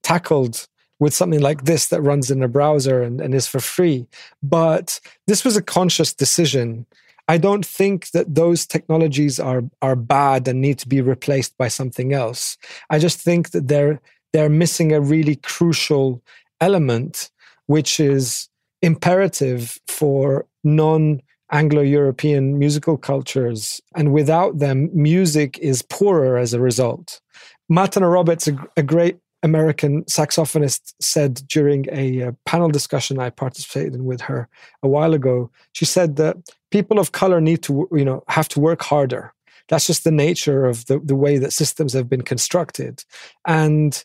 tackled 0.03 0.67
with 0.99 1.13
something 1.13 1.41
like 1.41 1.63
this 1.63 1.87
that 1.87 2.01
runs 2.01 2.31
in 2.31 2.43
a 2.43 2.47
browser 2.47 3.01
and, 3.01 3.19
and 3.21 3.33
is 3.33 3.47
for 3.47 3.59
free. 3.59 4.07
But 4.43 4.99
this 5.27 5.43
was 5.43 5.57
a 5.57 5.63
conscious 5.63 6.13
decision. 6.13 6.85
I 7.27 7.37
don't 7.37 7.65
think 7.65 8.11
that 8.11 8.35
those 8.35 8.67
technologies 8.67 9.39
are 9.39 9.63
are 9.81 9.95
bad 9.95 10.47
and 10.47 10.61
need 10.61 10.79
to 10.79 10.87
be 10.87 11.01
replaced 11.01 11.57
by 11.57 11.69
something 11.69 12.13
else. 12.13 12.57
I 12.89 12.99
just 12.99 13.19
think 13.19 13.51
that 13.51 13.67
they're 13.67 13.99
they're 14.33 14.49
missing 14.49 14.91
a 14.91 15.01
really 15.01 15.37
crucial 15.37 16.21
element 16.61 17.31
which 17.67 17.99
is 17.99 18.49
imperative 18.85 19.79
for 19.87 20.45
non 20.63 21.21
Anglo 21.51 21.81
European 21.81 22.57
musical 22.57 22.97
cultures. 22.97 23.81
And 23.95 24.13
without 24.13 24.59
them, 24.59 24.89
music 24.93 25.57
is 25.59 25.81
poorer 25.81 26.37
as 26.37 26.53
a 26.53 26.59
result. 26.59 27.19
Matana 27.71 28.11
Roberts, 28.11 28.47
a, 28.47 28.55
a 28.77 28.83
great 28.83 29.17
American 29.43 30.03
saxophonist, 30.05 30.93
said 30.99 31.41
during 31.47 31.85
a, 31.91 32.21
a, 32.21 32.35
panel 32.45 32.69
discussion 32.69 33.19
I 33.19 33.29
participated 33.29 33.93
in 33.93 34.05
with 34.05 34.21
her 34.21 34.47
a 34.81 34.87
while 34.87 35.13
ago, 35.13 35.51
she 35.73 35.85
said 35.85 36.15
that 36.15 36.37
people 36.71 36.99
of 36.99 37.11
color 37.11 37.39
need 37.39 37.61
to, 37.63 37.87
you 37.91 38.05
know, 38.05 38.23
have 38.27 38.49
to 38.49 38.59
work 38.59 38.81
harder. 38.81 39.33
That's 39.69 39.87
just 39.87 40.03
the 40.03 40.11
nature 40.11 40.65
of 40.65 40.85
the, 40.87 40.99
the 40.99 41.15
way 41.15 41.37
that 41.37 41.53
systems 41.53 41.93
have 41.93 42.09
been 42.09 42.21
constructed. 42.21 43.03
And 43.47 44.03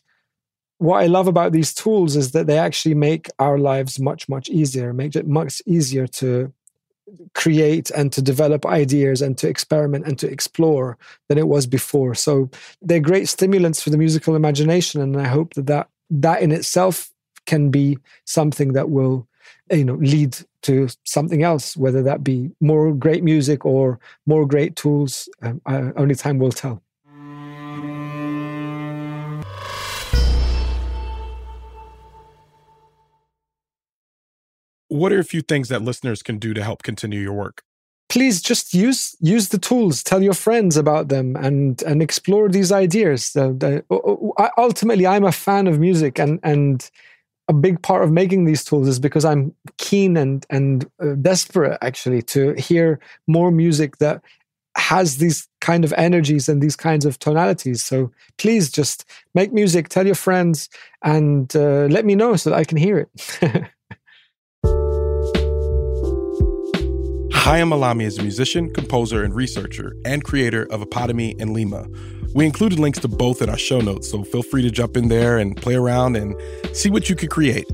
what 0.81 1.03
I 1.03 1.05
love 1.05 1.27
about 1.27 1.51
these 1.51 1.75
tools 1.75 2.15
is 2.15 2.31
that 2.31 2.47
they 2.47 2.57
actually 2.57 2.95
make 2.95 3.29
our 3.37 3.59
lives 3.59 3.99
much, 3.99 4.27
much 4.27 4.49
easier, 4.49 4.93
make 4.93 5.15
it 5.15 5.27
much 5.27 5.61
easier 5.67 6.07
to 6.07 6.51
create 7.35 7.91
and 7.91 8.11
to 8.13 8.19
develop 8.19 8.65
ideas 8.65 9.21
and 9.21 9.37
to 9.37 9.47
experiment 9.47 10.07
and 10.07 10.17
to 10.17 10.27
explore 10.27 10.97
than 11.29 11.37
it 11.37 11.47
was 11.47 11.67
before. 11.67 12.15
So 12.15 12.49
they're 12.81 12.99
great 12.99 13.29
stimulants 13.29 13.79
for 13.79 13.91
the 13.91 13.97
musical 13.97 14.35
imagination, 14.35 15.01
and 15.01 15.15
I 15.21 15.27
hope 15.27 15.53
that 15.53 15.67
that, 15.67 15.87
that 16.09 16.41
in 16.41 16.51
itself 16.51 17.11
can 17.45 17.69
be 17.69 17.99
something 18.25 18.73
that 18.73 18.89
will, 18.89 19.27
you 19.69 19.85
know, 19.85 19.99
lead 20.01 20.35
to 20.63 20.87
something 21.03 21.43
else, 21.43 21.77
whether 21.77 22.01
that 22.01 22.23
be 22.23 22.49
more 22.59 22.91
great 22.91 23.23
music 23.23 23.65
or 23.65 23.99
more 24.25 24.47
great 24.47 24.75
tools. 24.75 25.29
Um, 25.43 25.61
only 25.95 26.15
time 26.15 26.39
will 26.39 26.51
tell. 26.51 26.81
What 34.91 35.13
are 35.13 35.19
a 35.19 35.23
few 35.23 35.41
things 35.41 35.69
that 35.69 35.81
listeners 35.81 36.21
can 36.21 36.37
do 36.37 36.53
to 36.53 36.61
help 36.61 36.83
continue 36.83 37.21
your 37.21 37.33
work? 37.33 37.63
Please 38.09 38.41
just 38.41 38.73
use 38.73 39.15
use 39.21 39.47
the 39.47 39.57
tools. 39.57 40.03
Tell 40.03 40.21
your 40.21 40.33
friends 40.33 40.75
about 40.75 41.07
them 41.07 41.37
and 41.37 41.81
and 41.83 42.01
explore 42.01 42.49
these 42.49 42.73
ideas. 42.73 43.33
Uh, 43.33 43.53
the, 43.55 43.85
ultimately, 44.57 45.07
I'm 45.07 45.23
a 45.23 45.31
fan 45.31 45.67
of 45.67 45.79
music, 45.79 46.19
and 46.19 46.41
and 46.43 46.89
a 47.47 47.53
big 47.53 47.81
part 47.81 48.03
of 48.03 48.11
making 48.11 48.43
these 48.43 48.65
tools 48.65 48.89
is 48.89 48.99
because 48.99 49.23
I'm 49.23 49.55
keen 49.77 50.17
and 50.17 50.45
and 50.49 50.85
uh, 51.01 51.13
desperate 51.21 51.77
actually 51.81 52.21
to 52.23 52.53
hear 52.55 52.99
more 53.27 53.49
music 53.49 53.97
that 53.99 54.21
has 54.75 55.17
these 55.17 55.47
kind 55.61 55.85
of 55.85 55.93
energies 55.93 56.49
and 56.49 56.61
these 56.61 56.75
kinds 56.75 57.05
of 57.05 57.17
tonalities. 57.17 57.83
So 57.83 58.11
please 58.37 58.69
just 58.69 59.05
make 59.35 59.53
music, 59.53 59.87
tell 59.87 60.05
your 60.05 60.15
friends, 60.15 60.67
and 61.01 61.53
uh, 61.55 61.87
let 61.89 62.03
me 62.03 62.15
know 62.15 62.35
so 62.35 62.49
that 62.49 62.59
I 62.59 62.65
can 62.65 62.77
hear 62.77 62.97
it. 62.97 63.69
Khyam 67.41 67.73
Allami 67.73 68.03
is 68.03 68.19
a 68.19 68.21
musician, 68.21 68.71
composer, 68.71 69.23
and 69.23 69.33
researcher, 69.33 69.95
and 70.05 70.23
creator 70.23 70.67
of 70.69 70.81
Apotome 70.81 71.41
and 71.41 71.55
Leimma. 71.55 72.33
We 72.35 72.45
included 72.45 72.77
links 72.77 72.99
to 72.99 73.07
both 73.07 73.41
in 73.41 73.49
our 73.49 73.57
show 73.57 73.81
notes, 73.81 74.11
so 74.11 74.23
feel 74.23 74.43
free 74.43 74.61
to 74.61 74.69
jump 74.69 74.95
in 74.95 75.07
there 75.07 75.39
and 75.39 75.57
play 75.57 75.73
around 75.73 76.17
and 76.17 76.35
see 76.71 76.91
what 76.91 77.09
you 77.09 77.15
could 77.15 77.31
create. 77.31 77.65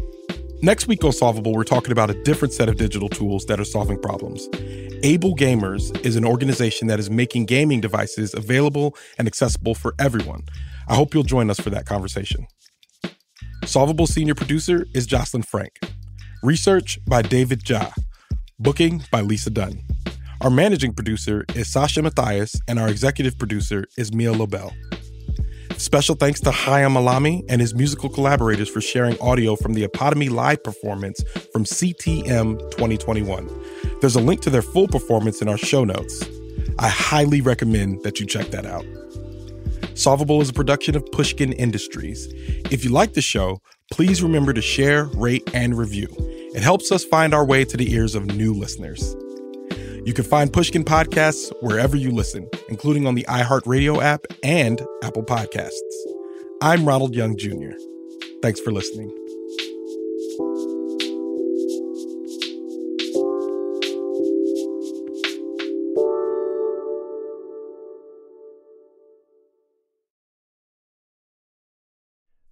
Next 0.62 0.88
week 0.88 1.04
on 1.04 1.12
Solvable, 1.12 1.52
we're 1.52 1.66
talking 1.66 1.92
about 1.92 2.10
a 2.10 2.24
different 2.24 2.54
set 2.54 2.70
of 2.70 2.78
digital 2.78 3.10
tools 3.10 3.46
that 3.48 3.60
are 3.60 3.66
solving 3.66 4.00
problems. 4.00 4.48
Able 5.04 5.36
Gamers 5.36 5.94
is 6.06 6.16
an 6.16 6.24
organization 6.24 6.88
that 6.88 6.98
is 6.98 7.10
making 7.10 7.46
gaming 7.46 7.82
devices 7.82 8.34
available 8.34 8.96
and 9.18 9.28
accessible 9.28 9.76
for 9.76 9.94
everyone. 10.00 10.44
I 10.88 10.96
hope 10.96 11.14
you'll 11.14 11.24
join 11.24 11.50
us 11.50 11.60
for 11.60 11.72
that 11.72 11.86
conversation. 11.86 12.48
Solvable 13.66 14.08
senior 14.08 14.34
producer 14.34 14.86
is 14.96 15.06
Jocelyn 15.06 15.44
Frank. 15.44 15.78
Research 16.42 17.00
by 17.06 17.22
David 17.22 17.66
Jha. 17.66 17.92
Booking 18.60 19.04
by 19.12 19.22
Lisa 19.22 19.52
Dunn. 19.52 19.84
Our 20.42 20.50
managing 20.50 20.92
producer 20.92 21.46
is 21.54 21.72
Sasha 21.72 22.02
Matthias, 22.02 22.60
and 22.68 22.80
our 22.80 22.90
executive 22.90 23.38
producer 23.38 23.86
is 24.00 24.12
Mia 24.12 24.34
Lobel. 24.34 24.74
Special 25.78 26.16
thanks 26.16 26.40
to 26.40 26.50
Khyam 26.50 26.98
Allami 26.98 27.44
and 27.50 27.62
his 27.62 27.76
musical 27.76 28.10
collaborators 28.10 28.68
for 28.68 28.82
sharing 28.82 29.16
audio 29.22 29.56
from 29.56 29.76
the 29.76 29.88
Apotome 29.88 30.32
live 30.32 30.64
performance 30.64 31.22
from 31.54 31.66
CTM 31.66 32.58
2021. 32.72 33.48
There's 34.02 34.16
a 34.16 34.22
link 34.22 34.42
to 34.42 34.50
their 34.50 34.64
full 34.64 34.88
performance 34.88 35.40
in 35.40 35.48
our 35.48 35.58
show 35.58 35.84
notes. 35.84 36.26
I 36.80 36.90
highly 36.90 37.42
recommend 37.42 38.02
that 38.02 38.20
you 38.20 38.26
check 38.26 38.48
that 38.48 38.66
out. 38.66 38.86
Solvable 39.96 40.42
is 40.42 40.50
a 40.50 40.54
production 40.54 40.96
of 40.96 41.06
Pushkin 41.12 41.54
Industries. 41.54 42.28
If 42.72 42.84
you 42.84 42.90
like 42.90 43.14
the 43.14 43.22
show, 43.22 43.62
please 43.92 44.24
remember 44.24 44.52
to 44.52 44.64
share, 44.64 45.06
rate, 45.14 45.48
and 45.54 45.78
review. 45.78 46.08
It 46.56 46.64
helps 46.64 46.92
us 46.92 47.04
find 47.04 47.34
our 47.34 47.46
way 47.46 47.66
to 47.66 47.78
the 47.78 47.92
ears 47.94 48.16
of 48.16 48.26
new 48.26 48.54
listeners. 48.54 49.16
You 50.06 50.14
can 50.14 50.24
find 50.24 50.52
Pushkin 50.52 50.86
podcasts 50.86 51.52
wherever 51.62 51.98
you 51.98 52.10
listen, 52.12 52.50
including 52.70 53.06
on 53.06 53.16
the 53.16 53.26
iHeartRadio 53.28 54.02
app 54.02 54.26
and 54.44 54.82
Apple 55.04 55.24
Podcasts. 55.24 55.74
I'm 56.62 56.86
Ronald 56.86 57.14
Young 57.14 57.38
Jr. 57.38 57.74
Thanks 58.42 58.62
for 58.62 58.72
listening. 58.72 59.10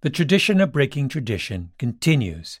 The 0.02 0.10
tradition 0.10 0.60
of 0.60 0.70
breaking 0.70 1.08
tradition 1.08 1.72
continues 1.78 2.60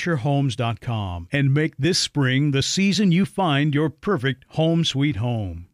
FisherHomes.com 0.00 1.28
and 1.30 1.52
make 1.52 1.76
this 1.76 1.98
spring 1.98 2.50
the 2.52 2.62
season 2.62 3.12
you 3.12 3.26
find 3.26 3.74
your 3.74 3.90
perfect 3.90 4.44
home 4.50 4.84
sweet 4.84 5.16
home. 5.16 5.69